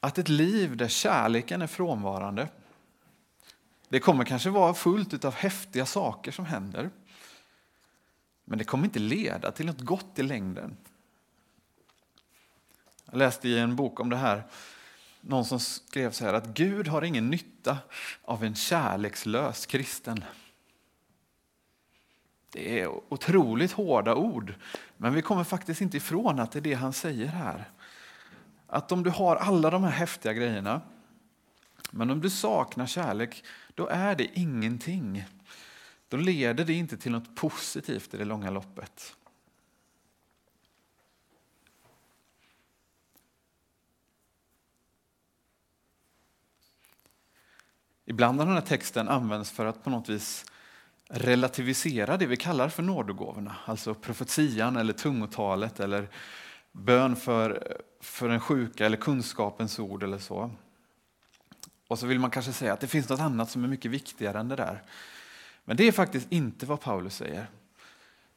att 0.00 0.18
ett 0.18 0.28
liv 0.28 0.76
där 0.76 0.88
kärleken 0.88 1.62
är 1.62 1.66
frånvarande, 1.66 2.48
det 3.88 4.00
kommer 4.00 4.24
kanske 4.24 4.50
vara 4.50 4.74
fullt 4.74 5.24
av 5.24 5.34
häftiga 5.34 5.86
saker 5.86 6.32
som 6.32 6.46
händer. 6.46 6.90
Men 8.44 8.58
det 8.58 8.64
kommer 8.64 8.84
inte 8.84 8.98
leda 8.98 9.52
till 9.52 9.66
något 9.66 9.80
gott 9.80 10.18
i 10.18 10.22
längden. 10.22 10.76
Jag 13.04 13.18
läste 13.18 13.48
i 13.48 13.58
en 13.58 13.76
bok 13.76 14.00
om 14.00 14.10
det 14.10 14.16
här, 14.16 14.42
någon 15.20 15.44
som 15.44 15.60
skrev 15.60 16.10
så 16.10 16.24
här 16.24 16.34
att 16.34 16.46
Gud 16.46 16.88
har 16.88 17.02
ingen 17.02 17.30
nytta 17.30 17.78
av 18.22 18.44
en 18.44 18.54
kärlekslös 18.54 19.66
kristen. 19.66 20.24
Det 22.52 22.80
är 22.80 23.12
otroligt 23.12 23.72
hårda 23.72 24.14
ord, 24.14 24.54
men 24.96 25.14
vi 25.14 25.22
kommer 25.22 25.44
faktiskt 25.44 25.80
inte 25.80 25.96
ifrån 25.96 26.40
att 26.40 26.52
det 26.52 26.58
är 26.58 26.60
det 26.60 26.74
han 26.74 26.92
säger 26.92 27.26
här. 27.26 27.70
Att 28.66 28.92
om 28.92 29.02
du 29.02 29.10
har 29.10 29.36
alla 29.36 29.70
de 29.70 29.84
här 29.84 29.90
häftiga 29.90 30.32
grejerna, 30.32 30.80
men 31.90 32.10
om 32.10 32.20
du 32.20 32.30
saknar 32.30 32.86
kärlek, 32.86 33.44
då 33.74 33.86
är 33.86 34.14
det 34.14 34.38
ingenting. 34.38 35.24
Då 36.08 36.16
leder 36.16 36.64
det 36.64 36.72
inte 36.72 36.96
till 36.96 37.12
något 37.12 37.36
positivt 37.36 38.14
i 38.14 38.16
det 38.16 38.24
långa 38.24 38.50
loppet. 38.50 39.16
Ibland 48.04 48.38
har 48.38 48.46
den 48.46 48.54
här 48.54 48.62
texten 48.62 49.08
använts 49.08 49.50
för 49.50 49.66
att 49.66 49.84
på 49.84 49.90
något 49.90 50.08
vis 50.08 50.51
relativisera 51.14 52.16
det 52.16 52.26
vi 52.26 52.36
kallar 52.36 52.68
för 52.68 52.82
nådegåvorna, 52.82 53.56
alltså 53.64 53.94
profetian 53.94 54.76
eller 54.76 54.92
tungotalet 54.92 55.80
eller 55.80 56.08
bön 56.72 57.16
för, 57.16 57.76
för 58.00 58.28
en 58.28 58.40
sjuka 58.40 58.86
eller 58.86 58.96
kunskapens 58.96 59.78
ord 59.78 60.02
eller 60.02 60.18
så. 60.18 60.50
Och 61.88 61.98
så 61.98 62.06
vill 62.06 62.18
man 62.18 62.30
kanske 62.30 62.52
säga 62.52 62.72
att 62.72 62.80
det 62.80 62.86
finns 62.86 63.08
något 63.08 63.20
annat 63.20 63.50
som 63.50 63.64
är 63.64 63.68
mycket 63.68 63.90
viktigare 63.90 64.40
än 64.40 64.48
det 64.48 64.56
där. 64.56 64.82
Men 65.64 65.76
det 65.76 65.88
är 65.88 65.92
faktiskt 65.92 66.32
inte 66.32 66.66
vad 66.66 66.80
Paulus 66.80 67.16
säger. 67.16 67.46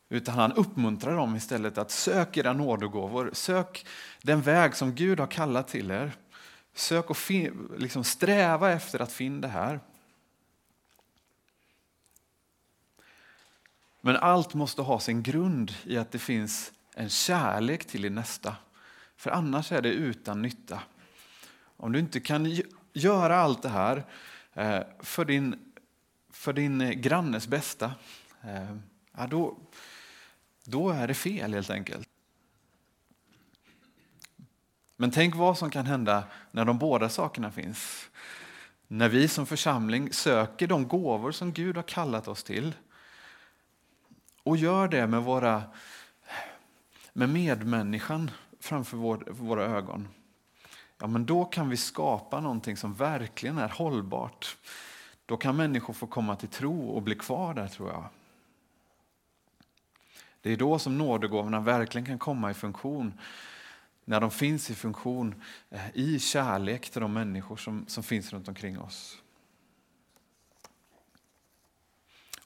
Utan 0.09 0.35
han 0.35 0.53
uppmuntrar 0.53 1.15
dem 1.15 1.35
istället 1.35 1.77
att 1.77 1.91
sök 1.91 2.37
era 2.37 2.53
nådegåvor, 2.53 3.29
sök 3.33 3.85
den 4.21 4.41
väg 4.41 4.75
som 4.75 4.95
Gud 4.95 5.19
har 5.19 5.27
kallat 5.27 5.67
till 5.67 5.91
er. 5.91 6.11
Sök 6.73 7.09
och 7.09 7.17
liksom 7.77 8.03
sträva 8.03 8.71
efter 8.71 9.01
att 9.01 9.11
finna 9.11 9.41
det 9.41 9.47
här. 9.47 9.79
Men 14.05 14.15
allt 14.15 14.53
måste 14.53 14.81
ha 14.81 14.99
sin 14.99 15.23
grund 15.23 15.73
i 15.83 15.97
att 15.97 16.11
det 16.11 16.19
finns 16.19 16.71
en 16.95 17.09
kärlek 17.09 17.85
till 17.85 18.01
din 18.01 18.15
nästa. 18.15 18.55
För 19.17 19.31
annars 19.31 19.71
är 19.71 19.81
det 19.81 19.89
utan 19.89 20.41
nytta. 20.41 20.79
Om 21.77 21.91
du 21.91 21.99
inte 21.99 22.19
kan 22.19 22.61
göra 22.93 23.37
allt 23.37 23.61
det 23.61 23.69
här 23.69 24.05
eh, 24.53 24.81
för 24.99 25.25
din, 25.25 25.73
för 26.29 26.53
din 26.53 27.01
grannes 27.01 27.47
bästa, 27.47 27.93
eh, 28.41 28.75
ja, 29.17 29.27
då, 29.27 29.57
då 30.63 30.89
är 30.89 31.07
det 31.07 31.13
fel 31.13 31.53
helt 31.53 31.69
enkelt. 31.69 32.09
Men 34.97 35.11
tänk 35.11 35.35
vad 35.35 35.57
som 35.57 35.69
kan 35.69 35.85
hända 35.85 36.23
när 36.51 36.65
de 36.65 36.77
båda 36.77 37.09
sakerna 37.09 37.51
finns. 37.51 38.09
När 38.87 39.09
vi 39.09 39.27
som 39.27 39.45
församling 39.45 40.13
söker 40.13 40.67
de 40.67 40.87
gåvor 40.87 41.31
som 41.31 41.53
Gud 41.53 41.75
har 41.75 41.83
kallat 41.83 42.27
oss 42.27 42.43
till 42.43 42.73
och 44.45 44.57
gör 44.57 44.87
det 44.87 45.07
med, 45.07 45.23
våra, 45.23 45.63
med 47.13 47.29
medmänniskan 47.29 48.31
framför 48.59 48.97
vår, 48.97 49.27
våra 49.31 49.63
ögon. 49.63 50.07
Ja, 50.97 51.07
men 51.07 51.25
då 51.25 51.45
kan 51.45 51.69
vi 51.69 51.77
skapa 51.77 52.39
någonting 52.39 52.77
som 52.77 52.93
verkligen 52.93 53.57
är 53.57 53.69
hållbart. 53.69 54.57
Då 55.25 55.37
kan 55.37 55.55
människor 55.55 55.93
få 55.93 56.07
komma 56.07 56.35
till 56.35 56.49
tro 56.49 56.89
och 56.89 57.01
bli 57.01 57.15
kvar 57.15 57.53
där, 57.53 57.67
tror 57.67 57.89
jag. 57.89 58.05
Det 60.41 60.51
är 60.51 60.57
då 60.57 60.79
som 60.79 60.97
nådegåvorna 60.97 61.59
verkligen 61.59 62.05
kan 62.05 62.19
komma 62.19 62.51
i 62.51 62.53
funktion. 62.53 63.19
När 64.05 64.21
de 64.21 64.31
finns 64.31 64.69
i 64.69 64.75
funktion 64.75 65.43
eh, 65.69 65.81
i 65.93 66.19
kärlek 66.19 66.89
till 66.89 67.01
de 67.01 67.13
människor 67.13 67.57
som, 67.57 67.85
som 67.87 68.03
finns 68.03 68.33
runt 68.33 68.47
omkring 68.47 68.79
oss. 68.79 69.21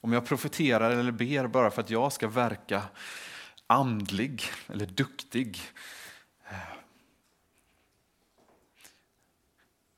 Om 0.00 0.12
jag 0.12 0.26
profeterar 0.26 0.90
eller 0.90 1.12
ber 1.12 1.46
bara 1.46 1.70
för 1.70 1.82
att 1.82 1.90
jag 1.90 2.12
ska 2.12 2.28
verka 2.28 2.82
andlig 3.66 4.42
eller 4.68 4.86
duktig 4.86 5.60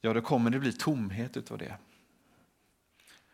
ja, 0.02 0.12
då 0.12 0.20
kommer 0.20 0.50
det 0.50 0.58
bli 0.58 0.72
tomhet 0.72 1.36
utav 1.36 1.58
det. 1.58 1.76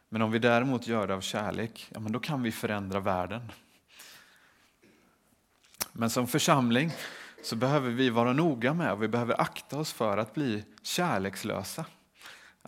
Men 0.09 0.23
om 0.23 0.31
vi 0.31 0.39
däremot 0.39 0.87
gör 0.87 1.07
det 1.07 1.15
av 1.15 1.21
kärlek, 1.21 1.89
ja, 1.95 2.01
men 2.01 2.13
då 2.13 2.21
kan 2.21 2.43
vi 2.43 2.53
förändra 2.53 3.01
världen. 3.01 3.53
Men 5.93 6.11
som 6.11 6.27
församling 6.27 6.93
så 7.43 7.57
behöver 7.57 7.91
vi 7.91 8.11
vara 8.11 8.33
noga 8.33 8.75
med 8.75 8.93
och 8.93 9.03
vi 9.03 9.09
behöver 9.09 9.41
akta 9.41 9.79
oss 9.79 9.93
för 9.93 10.19
att 10.19 10.35
bli 10.35 10.65
kärlekslösa. 10.83 11.85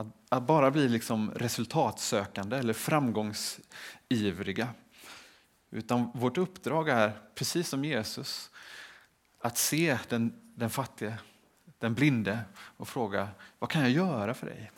Att, 0.00 0.06
att 0.28 0.42
bara 0.42 0.70
bli 0.70 0.88
liksom 0.88 1.30
resultatsökande 1.30 2.56
eller 2.56 2.72
framgångsivriga. 2.72 4.68
Utan 5.70 6.10
vårt 6.14 6.38
uppdrag 6.38 6.88
är, 6.88 7.12
precis 7.34 7.68
som 7.68 7.84
Jesus, 7.84 8.50
att 9.40 9.58
se 9.58 9.98
den, 10.08 10.32
den 10.54 10.70
fattige, 10.70 11.14
den 11.78 11.94
blinde 11.94 12.40
och 12.54 12.88
fråga 12.88 13.28
vad 13.58 13.70
kan 13.70 13.82
jag 13.82 13.90
göra 13.90 14.34
för 14.34 14.46
dig? 14.46 14.70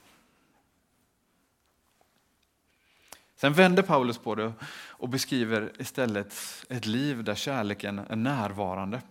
Sen 3.36 3.52
vänder 3.52 3.82
Paulus 3.82 4.18
på 4.18 4.34
det 4.34 4.52
och 4.88 5.08
beskriver 5.08 5.72
istället 5.78 6.34
ett 6.68 6.86
liv 6.86 7.24
där 7.24 7.34
kärleken 7.34 7.98
är 7.98 8.16
närvarande. 8.16 9.02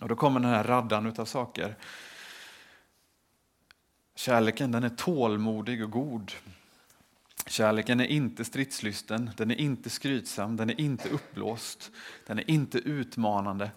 Och 0.00 0.08
Då 0.08 0.16
kommer 0.16 0.40
den 0.40 0.50
här 0.50 0.64
raddan 0.64 1.14
av 1.18 1.24
saker. 1.24 1.76
Kärleken 4.14 4.72
den 4.72 4.84
är 4.84 4.88
tålmodig 4.88 5.84
och 5.84 5.90
god. 5.90 6.32
Kärleken 7.46 8.00
är 8.00 8.06
inte 8.06 8.44
stridslysten, 8.44 9.30
den 9.36 9.50
är 9.50 9.54
inte 9.54 9.90
skrytsam, 9.90 10.56
den 10.56 10.70
är 10.70 10.80
inte 10.80 11.08
uppblåst, 11.08 11.90
den 12.26 12.38
är 12.38 12.50
inte 12.50 12.78
utmanande, 12.78 13.70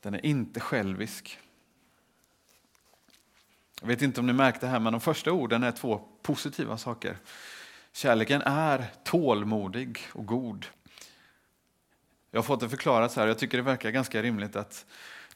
den 0.00 0.14
är 0.14 0.26
inte 0.26 0.60
självisk. 0.60 1.38
Jag 3.80 3.88
vet 3.88 4.02
inte 4.02 4.20
om 4.20 4.26
ni 4.26 4.32
märkte 4.32 4.66
här, 4.66 4.80
men 4.80 4.92
de 4.92 5.00
första 5.00 5.32
orden 5.32 5.62
är 5.62 5.72
två 5.72 6.08
positiva 6.22 6.78
saker. 6.78 7.18
Kärleken 7.92 8.42
är 8.42 8.86
tålmodig 9.04 9.98
och 10.12 10.26
god. 10.26 10.66
Jag 12.30 12.38
har 12.38 12.42
fått 12.42 12.60
det 12.60 12.68
förklarat 12.68 13.12
så 13.12 13.20
här, 13.20 13.26
jag 13.26 13.38
tycker 13.38 13.58
det 13.58 13.62
verkar 13.62 13.90
ganska 13.90 14.22
rimligt 14.22 14.56
att 14.56 14.86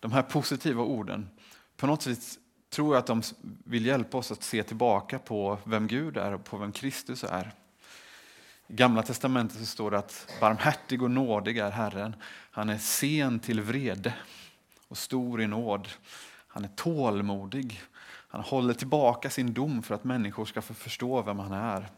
de 0.01 0.13
här 0.13 0.23
positiva 0.23 0.83
orden 0.83 1.29
på 1.77 1.87
något 1.87 2.03
sätt 2.03 2.39
tror 2.71 2.95
jag 2.95 2.99
att 2.99 3.07
de 3.07 3.23
vill 3.65 3.87
hjälpa 3.87 4.19
oss 4.19 4.33
att 4.33 4.43
se 4.43 4.63
tillbaka 4.63 5.19
på 5.19 5.59
vem 5.65 5.87
Gud 5.87 6.17
är 6.17 6.33
och 6.33 6.45
på 6.45 6.57
vem 6.57 6.73
Kristus 6.73 7.25
är. 7.25 7.53
I 8.67 8.75
Gamla 8.75 9.03
testamentet 9.03 9.59
så 9.59 9.67
står 9.67 9.91
det 9.91 9.99
att 9.99 10.35
barmhärtig 10.41 11.03
och 11.03 11.11
nådig 11.11 11.59
är 11.59 11.71
Herren. 11.71 12.17
Han 12.51 12.69
är 12.69 12.79
sen 12.79 13.41
till 13.41 13.61
vrede 13.61 14.15
och 14.89 14.99
stor 14.99 15.43
i 15.43 15.47
nåd. 15.47 15.89
Han 16.47 16.65
är 16.65 16.69
tålmodig. 16.69 17.83
Han 18.29 18.41
håller 18.41 18.75
tillbaka 18.75 19.31
sin 19.31 19.55
dom 19.55 19.83
för 19.83 19.95
att 19.95 20.05
människor 20.05 20.45
ska 20.45 20.63
få 20.63 20.75
förstå 20.75 21.23
vem 21.23 21.39
han 21.39 21.53
är. 21.53 21.89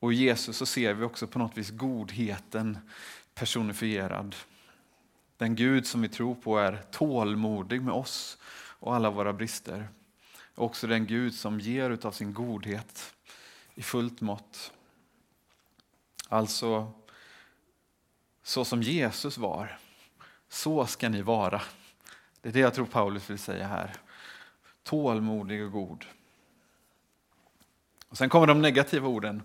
Och 0.00 0.12
i 0.12 0.16
Jesus 0.16 0.56
så 0.56 0.66
ser 0.66 0.94
vi 0.94 1.04
också 1.04 1.26
på 1.26 1.38
något 1.38 1.58
vis 1.58 1.70
godheten 1.70 2.78
personifierad. 3.34 4.36
Den 5.36 5.54
Gud 5.54 5.86
som 5.86 6.02
vi 6.02 6.08
tror 6.08 6.34
på 6.34 6.58
är 6.58 6.82
tålmodig 6.90 7.82
med 7.82 7.94
oss 7.94 8.38
och 8.78 8.94
alla 8.94 9.10
våra 9.10 9.32
brister. 9.32 9.88
Också 10.54 10.86
den 10.86 11.06
Gud 11.06 11.34
som 11.34 11.60
ger 11.60 11.90
utav 11.90 12.12
sin 12.12 12.32
godhet 12.32 13.14
i 13.74 13.82
fullt 13.82 14.20
mått. 14.20 14.72
Alltså, 16.28 16.92
så 18.42 18.64
som 18.64 18.82
Jesus 18.82 19.38
var, 19.38 19.78
så 20.48 20.86
ska 20.86 21.08
ni 21.08 21.22
vara. 21.22 21.62
Det 22.40 22.48
är 22.48 22.52
det 22.52 22.60
jag 22.60 22.74
tror 22.74 22.86
Paulus 22.86 23.30
vill 23.30 23.38
säga 23.38 23.66
här. 23.66 23.96
Tålmodig 24.82 25.64
och 25.64 25.72
god. 25.72 26.04
Och 28.08 28.18
sen 28.18 28.28
kommer 28.28 28.46
de 28.46 28.62
negativa 28.62 29.08
orden. 29.08 29.42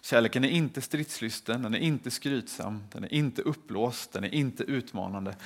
Kärleken 0.00 0.44
är 0.44 0.48
inte 0.48 0.80
stridslysten, 0.80 1.62
den 1.62 1.74
är 1.74 1.78
inte 1.78 2.10
skrytsam, 2.10 2.84
den 2.92 3.04
är 3.04 3.14
inte 3.14 3.42
uppblåst, 3.42 4.12
den 4.12 4.24
är 4.24 4.34
inte 4.34 4.62
utmanande, 4.62 5.36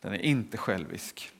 den 0.00 0.12
är 0.12 0.18
inte 0.18 0.56
självisk. 0.56 1.32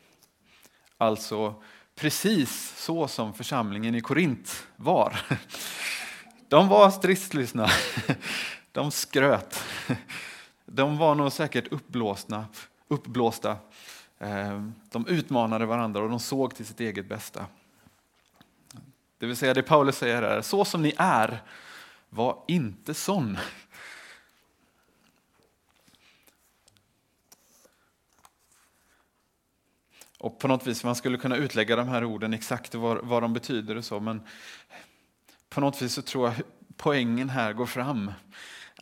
Alltså 0.98 1.62
precis 1.94 2.74
så 2.76 3.09
som 3.09 3.35
församlingen 3.35 3.94
i 3.94 4.00
Korint 4.00 4.66
var. 4.76 5.20
De 6.48 6.68
var 6.68 6.90
stridslystna, 6.90 7.68
de 8.72 8.90
skröt, 8.90 9.64
de 10.66 10.98
var 10.98 11.14
nog 11.14 11.33
säkert 11.33 11.72
uppblåsna, 11.72 12.46
uppblåsta. 12.88 13.57
Eh, 14.18 14.62
de 14.90 15.07
utmanade 15.07 15.66
varandra 15.66 16.02
och 16.02 16.11
de 16.11 16.20
såg 16.20 16.54
till 16.54 16.66
sitt 16.66 16.80
eget 16.80 17.09
bästa. 17.09 17.46
Det 19.18 19.26
vill 19.26 19.37
säga 19.37 19.54
det 19.54 19.62
Paulus 19.62 19.96
säger 19.96 20.22
är, 20.22 20.42
så 20.42 20.64
som 20.64 20.83
ni 20.83 20.94
är, 20.98 21.42
var 22.09 22.38
inte 22.48 22.94
sån. 22.94 23.38
Och 30.24 30.38
på 30.38 30.48
något 30.48 30.66
vis, 30.66 30.84
man 30.84 30.94
skulle 30.94 31.18
kunna 31.18 31.37
utlägga 31.37 31.76
de 31.76 31.88
här 31.88 32.04
orden 32.04 32.34
exakt 32.34 32.74
vad, 32.74 33.04
vad 33.04 33.22
de 33.22 33.32
betyder 33.32 33.76
och 33.76 33.84
så, 33.84 34.00
men 34.00 34.22
på 35.48 35.60
något 35.60 35.82
vis 35.82 35.92
så 35.92 36.02
tror 36.02 36.28
jag 36.28 36.42
poängen 36.76 37.28
här 37.28 37.52
går 37.52 37.66
fram. 37.66 38.12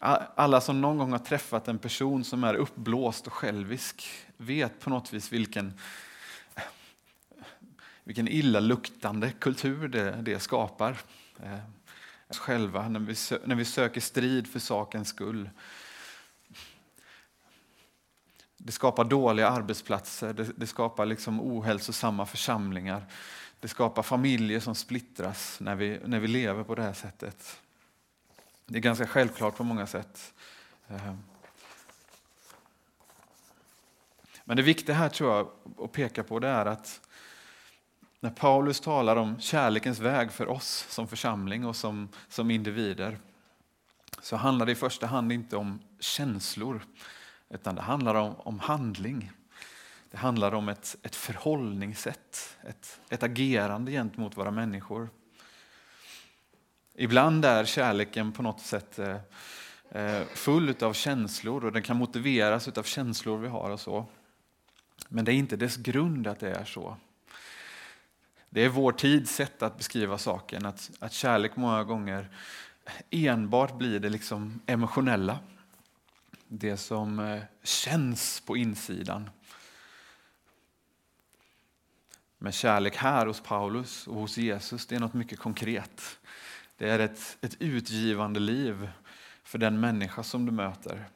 Alla 0.01 0.61
som 0.61 0.81
någon 0.81 0.99
gång 0.99 1.13
har 1.13 1.19
träffat 1.19 1.69
en 1.69 1.79
person 1.79 2.25
som 2.25 2.45
är 2.45 2.55
uppblåst 2.55 3.27
och 3.27 3.33
självisk 3.33 4.09
vet 4.37 4.81
på 4.81 4.91
något 4.91 5.13
vis 5.13 5.33
vilken, 5.33 5.73
vilken 8.05 8.29
illaluktande 8.29 9.31
kultur 9.31 9.89
det, 9.89 10.23
det 10.23 10.41
skapar. 10.41 10.97
Eh, 11.43 11.59
själva 12.29 12.89
när 12.89 13.01
vi, 13.01 13.15
när 13.47 13.55
vi 13.55 13.65
söker 13.65 14.01
strid 14.01 14.47
för 14.47 14.59
sakens 14.59 15.09
skull. 15.09 15.51
Det 18.65 18.73
skapar 18.73 19.05
dåliga 19.05 19.49
arbetsplatser, 19.49 20.33
det, 20.33 20.45
det 20.57 20.67
skapar 20.67 21.07
liksom 21.07 21.41
ohälsosamma 21.41 22.27
församlingar. 22.27 23.07
Det 23.61 23.69
skapar 23.69 24.03
familjer 24.03 24.61
som 24.61 24.75
splittras 24.75 25.61
när 25.61 25.75
vi, 25.75 26.01
när 26.05 26.21
vi 26.21 26.29
lever 26.29 26.65
på 26.65 26.75
det 26.75 26.83
här 26.83 26.93
sättet. 26.93 27.61
Det 28.67 28.79
är 28.79 28.83
ganska 28.83 29.07
självklart 29.07 29.57
på 29.57 29.65
många 29.65 29.87
sätt. 29.87 30.35
Ehm. 30.89 31.19
Men 34.45 34.57
det 34.57 34.63
viktiga 34.63 34.95
här 34.95 35.09
tror 35.09 35.33
jag 35.33 35.49
att 35.85 35.93
peka 35.93 36.23
på 36.23 36.39
det 36.39 36.49
är 36.49 36.67
att 36.67 37.01
när 38.21 38.31
Paulus 38.31 38.81
talar 38.81 39.17
om 39.17 39.41
kärlekens 39.41 39.99
väg 39.99 40.33
för 40.33 40.49
oss 40.49 40.87
som 40.89 41.09
församling 41.09 41.67
och 41.67 41.77
som, 41.77 42.09
som 42.29 42.51
individer 42.51 43.19
så 44.21 44.37
handlar 44.37 44.67
det 44.67 44.73
i 44.73 44.75
första 44.75 45.07
hand 45.07 45.33
inte 45.33 45.57
om 45.57 45.81
känslor 46.01 46.83
utan 47.53 47.75
det 47.75 47.83
handlar 47.83 48.15
om, 48.15 48.35
om 48.39 48.61
handling. 48.61 49.31
Det 50.11 50.17
handlar 50.17 50.55
om 50.55 50.69
ett, 50.69 50.97
ett 51.03 51.17
förhållningssätt, 51.17 52.57
ett, 52.63 53.01
ett 53.09 53.23
agerande 53.23 53.93
gentemot 53.93 54.37
våra 54.37 54.51
människor. 54.51 55.09
Ibland 56.95 57.45
är 57.45 57.65
kärleken 57.65 58.33
på 58.33 58.43
något 58.43 58.61
sätt 58.61 58.99
eh, 58.99 59.17
eh, 59.91 60.23
full 60.35 60.75
av 60.83 60.93
känslor 60.93 61.65
och 61.65 61.73
den 61.73 61.83
kan 61.83 61.97
motiveras 61.97 62.69
av 62.69 62.83
känslor 62.83 63.39
vi 63.39 63.49
har 63.49 63.71
och 63.71 63.81
så. 63.81 64.07
Men 65.09 65.25
det 65.25 65.33
är 65.33 65.37
inte 65.37 65.57
dess 65.57 65.77
grund 65.77 66.27
att 66.27 66.41
det 66.41 66.51
är 66.51 66.65
så. 66.65 66.97
Det 68.51 68.65
är 68.65 68.69
vår 68.69 68.93
tids 68.93 69.35
sätt 69.35 69.63
att 69.63 69.79
beskriva 69.79 70.19
saken, 70.19 70.67
att, 70.67 70.91
att 70.99 71.13
kärlek 71.13 71.57
många 71.57 71.85
gånger 71.85 72.29
enbart 73.11 73.79
blir 73.79 74.01
det 74.01 74.09
liksom 74.09 74.61
emotionella. 74.67 75.39
Det 76.55 76.77
som 76.77 77.19
eh, 77.19 77.43
känns 77.63 78.41
på 78.41 78.57
insidan. 78.57 79.31
Men 82.39 82.53
kärlek 82.53 82.97
här 82.97 83.27
hos 83.27 83.41
Paulus 83.41 84.07
och 84.07 84.15
hos 84.15 84.39
Jesus, 84.39 84.87
det 84.87 84.97
är 84.97 85.01
något 85.01 85.15
mycket 85.15 85.39
konkret. 85.39 86.21
Det 86.77 86.89
är 86.89 86.99
ett, 86.99 87.39
ett 87.41 87.57
utgivande 87.59 88.41
liv 88.41 88.91
för 89.43 89.59
den 89.59 89.81
människa 89.81 90.23
som 90.23 90.47
du 90.47 90.53
möter. 90.53 91.09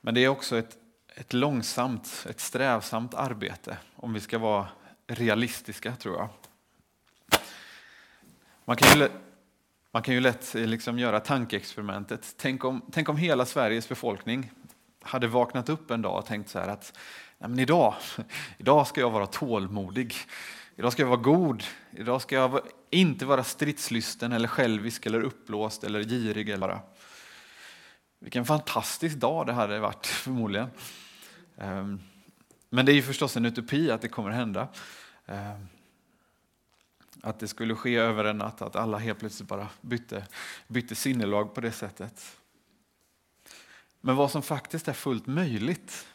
Men 0.00 0.14
det 0.14 0.20
är 0.20 0.28
också 0.28 0.58
ett, 0.58 0.78
ett 1.06 1.32
långsamt, 1.32 2.26
ett 2.28 2.40
strävsamt 2.40 3.14
arbete 3.14 3.78
om 4.02 4.12
vi 4.12 4.20
ska 4.20 4.38
vara 4.38 4.68
realistiska, 5.06 5.96
tror 5.96 6.16
jag. 6.16 6.28
Man 8.64 8.76
kan 8.76 8.98
ju, 8.98 9.08
man 9.90 10.02
kan 10.02 10.14
ju 10.14 10.20
lätt 10.20 10.54
eh, 10.54 10.66
liksom 10.66 10.98
göra 10.98 11.20
tankeexperimentet. 11.20 12.34
Tänk 12.36 12.64
om, 12.64 12.82
tänk 12.92 13.08
om 13.08 13.16
hela 13.16 13.46
Sveriges 13.46 13.88
befolkning 13.88 14.50
hade 15.02 15.26
vaknat 15.26 15.68
upp 15.68 15.90
en 15.90 16.02
dag 16.02 16.18
och 16.18 16.26
tänkt 16.26 16.50
så 16.50 16.58
här 16.58 16.68
att 16.68 16.98
Nej, 17.38 17.50
men 17.50 17.58
idag, 17.58 17.94
idag 18.58 18.86
ska 18.86 19.00
jag 19.00 19.10
vara 19.10 19.26
tålmodig. 19.26 20.14
Idag 20.76 20.92
ska 20.92 21.02
jag 21.02 21.08
vara 21.08 21.20
god. 21.20 21.64
Idag 21.90 22.22
ska 22.22 22.34
jag 22.34 22.60
inte 22.90 23.26
vara 23.26 23.44
stridslysten 23.44 24.32
eller 24.32 24.48
självisk 24.48 25.06
eller 25.06 25.20
uppblåst 25.20 25.84
eller 25.84 26.04
girig. 26.04 26.48
Eller 26.48 26.66
bara. 26.66 26.80
Vilken 28.18 28.44
fantastisk 28.44 29.16
dag 29.16 29.46
det 29.46 29.52
hade 29.52 29.78
varit 29.78 30.06
förmodligen. 30.06 30.70
Ehm, 31.58 32.00
men 32.70 32.86
det 32.86 32.92
är 32.92 32.94
ju 32.94 33.02
förstås 33.02 33.36
en 33.36 33.44
utopi 33.44 33.90
att 33.90 34.02
det 34.02 34.08
kommer 34.08 34.30
hända. 34.30 34.68
Ehm, 35.26 35.68
att 37.22 37.38
det 37.38 37.48
skulle 37.48 37.74
ske 37.74 37.96
över 37.96 38.24
en 38.24 38.38
natt, 38.38 38.62
att 38.62 38.76
alla 38.76 38.98
helt 38.98 39.18
plötsligt 39.18 39.48
bara 39.48 39.68
bytte, 39.80 40.26
bytte 40.66 40.94
sinnelag 40.94 41.54
på 41.54 41.60
det 41.60 41.72
sättet. 41.72 42.36
Men 44.00 44.16
vad 44.16 44.30
som 44.30 44.42
faktiskt 44.42 44.88
är 44.88 44.92
fullt 44.92 45.26
möjligt, 45.26 46.06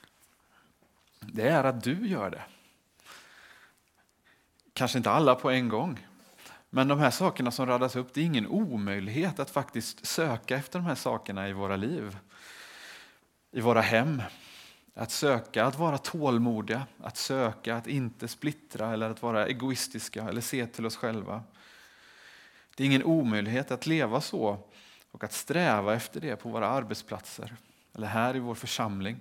det 1.19 1.47
är 1.47 1.63
att 1.63 1.83
du 1.83 2.07
gör 2.07 2.29
det. 2.29 2.41
Kanske 4.73 4.97
inte 4.97 5.11
alla 5.11 5.35
på 5.35 5.49
en 5.49 5.69
gång, 5.69 6.07
men 6.69 6.87
de 6.87 6.99
här 6.99 7.11
sakerna 7.11 7.51
som 7.51 7.65
radas 7.65 7.95
upp, 7.95 8.13
det 8.13 8.21
är 8.21 8.25
ingen 8.25 8.47
omöjlighet 8.47 9.39
att 9.39 9.49
faktiskt 9.49 10.05
söka 10.05 10.55
efter 10.55 10.79
de 10.79 10.85
här 10.85 10.95
sakerna 10.95 11.49
i 11.49 11.53
våra 11.53 11.75
liv, 11.75 12.17
i 13.51 13.61
våra 13.61 13.81
hem. 13.81 14.21
Att 14.97 15.11
söka 15.11 15.65
att 15.65 15.79
vara 15.79 15.97
tålmodiga, 15.97 16.87
att 17.01 17.17
söka 17.17 17.75
att 17.75 17.87
inte 17.87 18.27
splittra 18.27 18.93
eller 18.93 19.09
att 19.09 19.21
vara 19.21 19.47
egoistiska 19.47 20.23
eller 20.23 20.41
se 20.41 20.67
till 20.67 20.85
oss 20.85 20.95
själva. 20.95 21.43
Det 22.75 22.83
är 22.83 22.87
ingen 22.87 23.03
omöjlighet 23.03 23.71
att 23.71 23.87
leva 23.87 24.21
så 24.21 24.59
och 25.11 25.23
att 25.23 25.33
sträva 25.33 25.95
efter 25.95 26.21
det 26.21 26.35
på 26.35 26.49
våra 26.49 26.67
arbetsplatser 26.67 27.55
eller 27.93 28.07
här 28.07 28.35
i 28.35 28.39
vår 28.39 28.55
församling. 28.55 29.19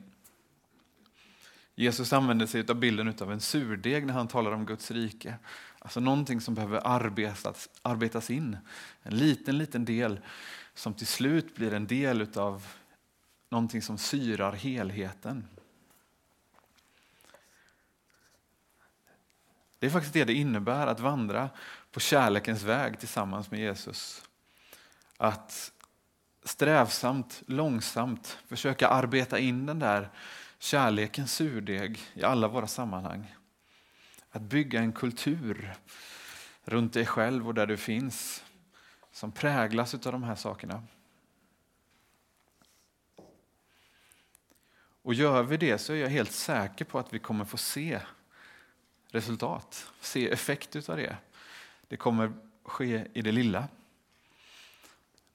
Jesus 1.75 2.13
använder 2.13 2.47
sig 2.47 2.65
av 2.69 2.75
bilden 2.75 3.15
av 3.21 3.33
en 3.33 3.41
surdeg 3.41 4.07
när 4.07 4.15
han 4.15 4.29
talar 4.29 4.53
om 4.53 4.67
Guds 4.67 4.91
rike. 4.91 5.35
Alltså 5.79 6.01
någonting 6.01 6.41
som 6.41 6.55
behöver 6.55 6.81
arbetas, 6.85 7.69
arbetas 7.83 8.31
in. 8.31 8.57
En 9.03 9.17
liten, 9.17 9.59
liten 9.59 9.85
del 9.85 10.21
som 10.75 10.95
till 10.95 11.07
slut 11.07 11.55
blir 11.55 11.75
en 11.75 11.87
del 11.87 12.39
av 12.39 12.67
någonting 13.51 13.83
som 13.83 13.99
syrar 13.99 14.53
helheten. 14.53 15.45
Det 19.79 19.87
är 19.87 19.91
faktiskt 19.91 20.15
det 20.15 20.25
det 20.25 20.35
innebär 20.35 20.87
att 20.87 21.01
vandra 21.01 21.51
på 21.93 22.01
kärlekens 22.01 22.63
väg 22.63 22.99
tillsammans 22.99 23.51
med 23.51 23.61
Jesus. 23.61 24.23
Att 25.17 25.73
strävsamt, 26.45 27.43
långsamt 27.47 28.39
försöka 28.49 28.89
arbeta 28.89 29.39
in 29.39 29.67
den 29.67 29.79
där 29.79 30.11
kärlekens 30.59 31.35
surdeg 31.35 32.01
i 32.15 32.25
alla 32.25 32.49
våra 32.49 32.67
sammanhang. 32.67 33.35
Att 34.31 34.43
bygga 34.43 34.81
en 34.81 34.93
kultur 34.93 35.75
runt 36.65 36.93
dig 36.93 37.07
själv 37.07 37.49
och 37.49 37.55
där 37.55 37.67
du 37.67 37.77
finns 37.77 38.45
som 39.13 39.33
präglas 39.33 39.95
av 39.95 40.01
de 40.01 40.23
här 40.23 40.35
sakerna. 40.35 40.83
Och 45.03 45.15
gör 45.15 45.43
vi 45.43 45.57
det 45.57 45.79
så 45.79 45.93
är 45.93 45.97
jag 45.97 46.09
helt 46.09 46.33
säker 46.33 46.85
på 46.85 46.99
att 46.99 47.13
vi 47.13 47.19
kommer 47.19 47.45
få 47.45 47.57
se 47.57 48.01
resultat, 49.15 49.91
se 50.01 50.31
effekt 50.31 50.89
av 50.89 50.97
det. 50.97 51.17
Det 51.89 51.97
kommer 51.97 52.33
ske 52.65 53.07
i 53.13 53.23
det 53.23 53.33
lilla. 53.33 53.69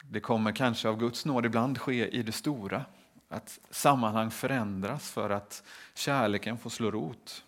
Det 0.03 0.19
kommer 0.19 0.51
kanske 0.51 0.89
av 0.89 0.97
Guds 0.99 1.25
nåd 1.25 1.45
ibland 1.45 1.77
ske 1.77 2.07
i 2.07 2.23
det 2.23 2.31
stora. 2.31 2.85
Att 3.27 3.59
sammanhang 3.69 4.31
förändras 4.31 5.11
för 5.11 5.29
att 5.29 5.63
kärleken 5.93 6.57
får 6.57 6.69
slå 6.69 6.91
rot. 6.91 7.43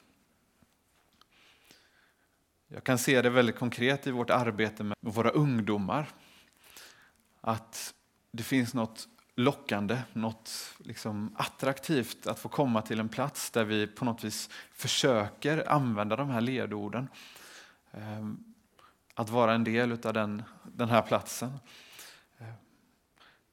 Jag 2.67 2.83
kan 2.83 2.97
se 2.97 3.21
det 3.21 3.29
väldigt 3.29 3.55
konkret 3.55 4.07
i 4.07 4.11
vårt 4.11 4.29
arbete 4.29 4.83
med 4.83 4.97
våra 4.99 5.29
ungdomar. 5.29 6.09
Att 7.41 7.93
det 8.31 8.43
finns 8.43 8.73
något 8.73 9.07
lockande, 9.35 10.01
något 10.13 10.73
liksom 10.77 11.35
attraktivt 11.37 12.27
att 12.27 12.39
få 12.39 12.49
komma 12.49 12.81
till 12.81 12.99
en 12.99 13.09
plats 13.09 13.51
där 13.51 13.63
vi 13.63 13.87
på 13.87 14.05
något 14.05 14.23
vis 14.23 14.49
försöker 14.71 15.71
använda 15.71 16.15
de 16.15 16.29
här 16.29 16.41
ledorden. 16.41 17.07
Ehm, 17.91 18.43
att 19.13 19.29
vara 19.29 19.53
en 19.53 19.63
del 19.63 19.91
av 19.91 20.13
den, 20.13 20.43
den 20.63 20.89
här 20.89 21.01
platsen. 21.01 21.59
Ehm, 22.37 22.53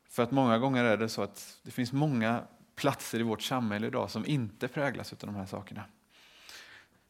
för 0.08 0.22
att 0.22 0.30
många 0.30 0.58
gånger 0.58 0.84
är 0.84 0.96
det 0.96 1.08
så 1.08 1.22
att 1.22 1.58
det 1.62 1.70
finns 1.70 1.92
många 1.92 2.42
platser 2.74 3.20
i 3.20 3.22
vårt 3.22 3.42
samhälle 3.42 3.86
idag 3.86 4.10
som 4.10 4.26
inte 4.26 4.68
präglas 4.68 5.12
av 5.12 5.18
de 5.18 5.34
här 5.34 5.46
sakerna. 5.46 5.84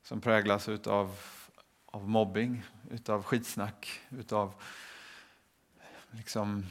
Som 0.03 0.21
präglas 0.21 0.69
utav 0.69 1.19
av 1.91 2.09
mobbing, 2.09 2.63
utav 2.91 3.23
skitsnack, 3.23 4.01
utav 4.11 4.55
liksom 6.11 6.67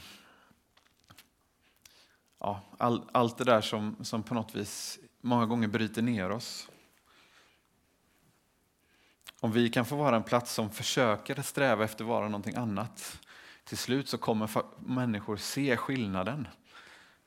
ja, 2.38 2.60
all, 2.78 3.02
allt 3.12 3.38
det 3.38 3.44
där 3.44 3.60
som, 3.60 3.96
som 4.04 4.22
på 4.22 4.34
något 4.34 4.54
vis 4.54 4.98
många 5.20 5.46
gånger 5.46 5.68
bryter 5.68 6.02
ner 6.02 6.30
oss. 6.30 6.68
Om 9.40 9.52
vi 9.52 9.70
kan 9.70 9.84
få 9.84 9.96
vara 9.96 10.16
en 10.16 10.22
plats 10.22 10.52
som 10.52 10.70
försöker 10.70 11.42
sträva 11.42 11.84
efter 11.84 12.04
att 12.04 12.08
vara 12.08 12.28
någonting 12.28 12.54
annat, 12.54 13.20
till 13.64 13.78
slut 13.78 14.08
så 14.08 14.18
kommer 14.18 14.50
människor 14.78 15.36
se 15.36 15.76
skillnaden. 15.76 16.48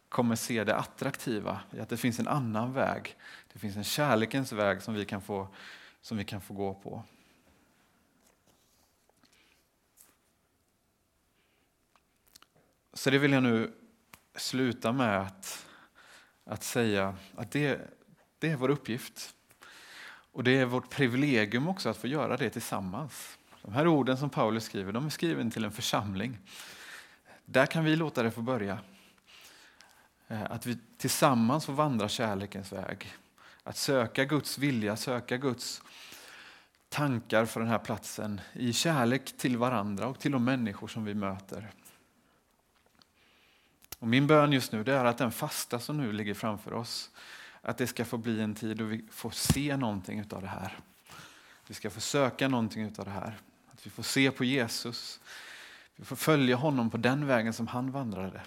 Kommer 0.09 0.35
se 0.35 0.63
det 0.63 0.75
attraktiva 0.75 1.61
i 1.71 1.79
att 1.79 1.89
det 1.89 1.97
finns 1.97 2.19
en 2.19 2.27
annan 2.27 2.73
väg. 2.73 3.15
Det 3.53 3.59
finns 3.59 3.77
en 3.77 3.83
kärlekens 3.83 4.51
väg 4.51 4.81
som 4.81 4.93
vi 4.93 5.05
kan 5.05 5.21
få, 5.21 5.47
som 6.01 6.17
vi 6.17 6.25
kan 6.25 6.41
få 6.41 6.53
gå 6.53 6.73
på. 6.73 7.03
Så 12.93 13.09
det 13.09 13.17
vill 13.17 13.31
jag 13.31 13.43
nu 13.43 13.73
sluta 14.35 14.91
med 14.91 15.21
att, 15.21 15.65
att 16.45 16.63
säga 16.63 17.15
att 17.35 17.51
det, 17.51 17.79
det 18.39 18.49
är 18.49 18.55
vår 18.55 18.69
uppgift. 18.69 19.35
Och 20.33 20.43
det 20.43 20.51
är 20.51 20.65
vårt 20.65 20.89
privilegium 20.89 21.67
också 21.67 21.89
att 21.89 21.97
få 21.97 22.07
göra 22.07 22.37
det 22.37 22.49
tillsammans. 22.49 23.37
De 23.61 23.73
här 23.73 23.87
orden 23.87 24.17
som 24.17 24.29
Paulus 24.29 24.63
skriver, 24.63 24.91
de 24.91 25.05
är 25.05 25.09
skrivna 25.09 25.51
till 25.51 25.65
en 25.65 25.71
församling. 25.71 26.37
Där 27.45 27.65
kan 27.65 27.83
vi 27.83 27.95
låta 27.95 28.23
det 28.23 28.31
få 28.31 28.41
börja. 28.41 28.79
Eh, 30.27 30.51
att 30.51 30.65
vi 30.65 30.77
tillsammans 30.97 31.65
får 31.65 31.73
vandra 31.73 32.09
kärlekens 32.09 32.73
väg. 32.73 33.13
Att 33.63 33.77
söka 33.77 34.25
Guds 34.25 34.57
vilja, 34.57 34.95
söka 34.95 35.37
Guds 35.37 35.81
tankar 36.89 37.45
för 37.45 37.59
den 37.59 37.69
här 37.69 37.79
platsen 37.79 38.41
i 38.53 38.73
kärlek 38.73 39.37
till 39.37 39.57
varandra 39.57 40.07
och 40.07 40.19
till 40.19 40.31
de 40.31 40.43
människor 40.43 40.87
som 40.87 41.05
vi 41.05 41.13
möter. 41.13 41.71
Och 44.01 44.07
min 44.07 44.27
bön 44.27 44.51
just 44.51 44.71
nu 44.71 44.81
är 44.81 45.05
att 45.05 45.17
den 45.17 45.31
fasta 45.31 45.79
som 45.79 45.97
nu 45.97 46.11
ligger 46.11 46.33
framför 46.33 46.73
oss, 46.73 47.09
att 47.61 47.77
det 47.77 47.87
ska 47.87 48.05
få 48.05 48.17
bli 48.17 48.41
en 48.41 48.55
tid 48.55 48.77
då 48.77 48.85
vi 48.85 49.05
får 49.11 49.31
se 49.31 49.77
någonting 49.77 50.23
av 50.31 50.41
det 50.41 50.47
här. 50.47 50.79
Vi 51.67 51.73
ska 51.73 51.89
få 51.89 51.99
söka 51.99 52.47
någonting 52.47 52.85
av 52.85 53.05
det 53.05 53.11
här. 53.11 53.39
Att 53.71 53.85
vi 53.85 53.89
får 53.89 54.03
se 54.03 54.31
på 54.31 54.43
Jesus. 54.43 55.19
Vi 55.95 56.05
får 56.05 56.15
följa 56.15 56.55
honom 56.55 56.89
på 56.89 56.97
den 56.97 57.27
vägen 57.27 57.53
som 57.53 57.67
han 57.67 57.91
vandrade. 57.91 58.41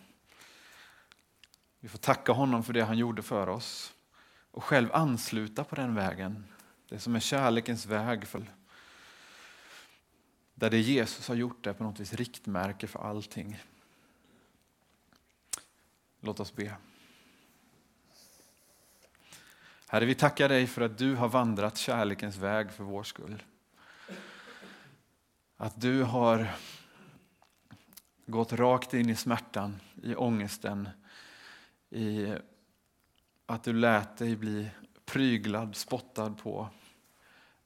Vi 1.81 1.88
får 1.88 1.99
tacka 1.99 2.33
honom 2.33 2.64
för 2.64 2.73
det 2.73 2.85
han 2.85 2.99
gjorde 2.99 3.23
för 3.23 3.49
oss 3.49 3.95
och 4.51 4.64
själv 4.64 4.93
ansluta 4.93 5.64
på 5.64 5.75
den 5.75 5.95
vägen. 5.95 6.45
Det 6.88 6.99
som 6.99 7.17
är 7.17 7.21
kärlekens 7.21 7.87
väg. 7.87 8.27
För, 8.27 8.45
där 10.55 10.71
det 10.71 10.81
Jesus 10.81 11.29
har 11.29 11.35
gjort 11.35 11.67
är 11.67 11.73
på 11.73 11.85
något 11.85 12.01
vis 12.01 12.14
riktmärke 12.14 12.87
för 12.87 13.09
allting. 13.09 13.59
Låt 16.26 16.40
oss 16.40 16.56
be. 16.56 16.76
Herre, 19.88 20.04
vi 20.04 20.14
tackar 20.14 20.48
dig 20.48 20.66
för 20.66 20.82
att 20.82 20.98
du 20.98 21.14
har 21.14 21.28
vandrat 21.28 21.76
kärlekens 21.76 22.37
väg 22.37 22.72
för 22.72 22.84
vår 22.84 23.02
skull. 23.02 23.42
Att 25.56 25.80
du 25.80 26.02
har 26.02 26.54
gått 28.26 28.52
rakt 28.52 28.94
in 28.94 29.10
i 29.10 29.16
smärtan, 29.16 29.80
i 30.02 30.14
ångesten, 30.14 30.88
i 31.90 32.34
att 33.46 33.64
du 33.64 33.72
lät 33.72 34.16
dig 34.16 34.37
bli 34.37 34.70
pryglad, 35.04 35.76
spottad 35.76 36.30
på, 36.30 36.68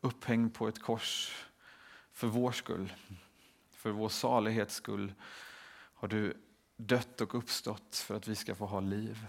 upphängd 0.01 0.55
på 0.55 0.69
ett 0.69 0.83
kors 0.83 1.37
för 2.13 2.27
vår 2.27 2.53
skull. 2.53 2.93
För 3.71 3.91
vår 3.91 4.09
salighets 4.09 4.75
skull 4.75 5.13
har 5.95 6.09
du 6.09 6.37
dött 6.79 7.21
och 7.21 7.35
uppstått 7.35 7.97
för 7.97 8.15
att 8.15 8.29
vi 8.29 8.35
ska 8.35 8.55
få 8.55 8.67
ha 8.67 8.81
liv. 8.81 9.27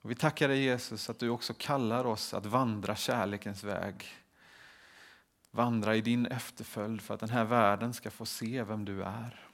Och 0.00 0.10
vi 0.10 0.14
tackar 0.14 0.48
dig 0.48 0.62
Jesus 0.62 1.10
att 1.10 1.18
du 1.18 1.28
också 1.28 1.54
kallar 1.58 2.04
oss 2.04 2.34
att 2.34 2.46
vandra 2.46 2.96
kärlekens 2.96 3.64
väg. 3.64 4.06
Vandra 5.50 5.96
i 5.96 6.00
din 6.00 6.26
efterföljd 6.26 7.00
för 7.00 7.14
att 7.14 7.20
den 7.20 7.28
här 7.28 7.44
världen 7.44 7.94
ska 7.94 8.10
få 8.10 8.26
se 8.26 8.62
vem 8.62 8.84
du 8.84 9.02
är. 9.02 9.48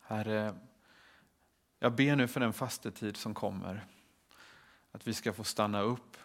Herre, 0.00 0.54
jag 1.78 1.92
ber 1.92 2.16
nu 2.16 2.28
för 2.28 2.40
den 2.40 2.52
fastetid 2.52 3.16
som 3.16 3.34
kommer. 3.34 3.86
Att 4.92 5.06
vi 5.06 5.14
ska 5.14 5.32
få 5.32 5.44
stanna 5.44 5.80
upp. 5.80 6.16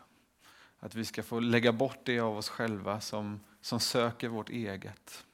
Att 0.80 0.96
vi 0.96 1.06
ska 1.06 1.24
få 1.24 1.40
lägga 1.40 1.72
bort 1.72 2.00
det 2.04 2.20
av 2.20 2.38
oss 2.38 2.50
själva 2.50 3.02
som, 3.02 3.40
som 3.62 3.80
söker 3.80 4.28
vårt 4.28 4.50
eget. 4.50 5.26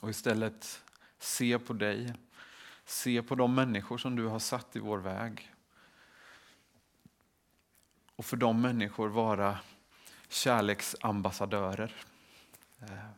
Och 0.00 0.10
istället 0.10 0.84
se 1.24 1.58
på 1.58 1.72
dig. 1.72 2.14
Se 2.84 3.22
på 3.22 3.34
de 3.34 3.54
människor 3.54 3.98
som 3.98 4.16
du 4.16 4.26
har 4.26 4.38
satt 4.38 4.76
i 4.76 4.78
vår 4.78 4.98
väg. 4.98 5.54
Och 8.16 8.24
för 8.24 8.36
de 8.36 8.60
människor 8.60 9.08
vara 9.08 9.58
kärleksambassadörer. 10.28 11.94
Eh, 12.80 13.08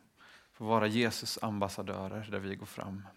få 0.51 0.65
vara 0.65 0.87
Jesus 0.87 1.39
ambassadörer 1.41 2.27
där 2.31 2.39
vi 2.39 2.55
går 2.55 2.65
fram. 2.65 3.07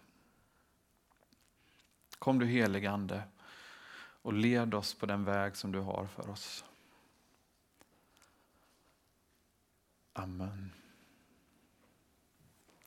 Kom 2.19 2.39
du 2.39 2.45
heligande 2.45 3.23
och 4.21 4.33
led 4.33 4.73
oss 4.73 4.93
på 4.93 5.05
den 5.05 5.23
väg 5.23 5.55
som 5.55 5.71
du 5.71 5.79
har 5.79 6.07
för 6.07 6.29
oss. 6.29 6.65
Amen. 10.13 10.80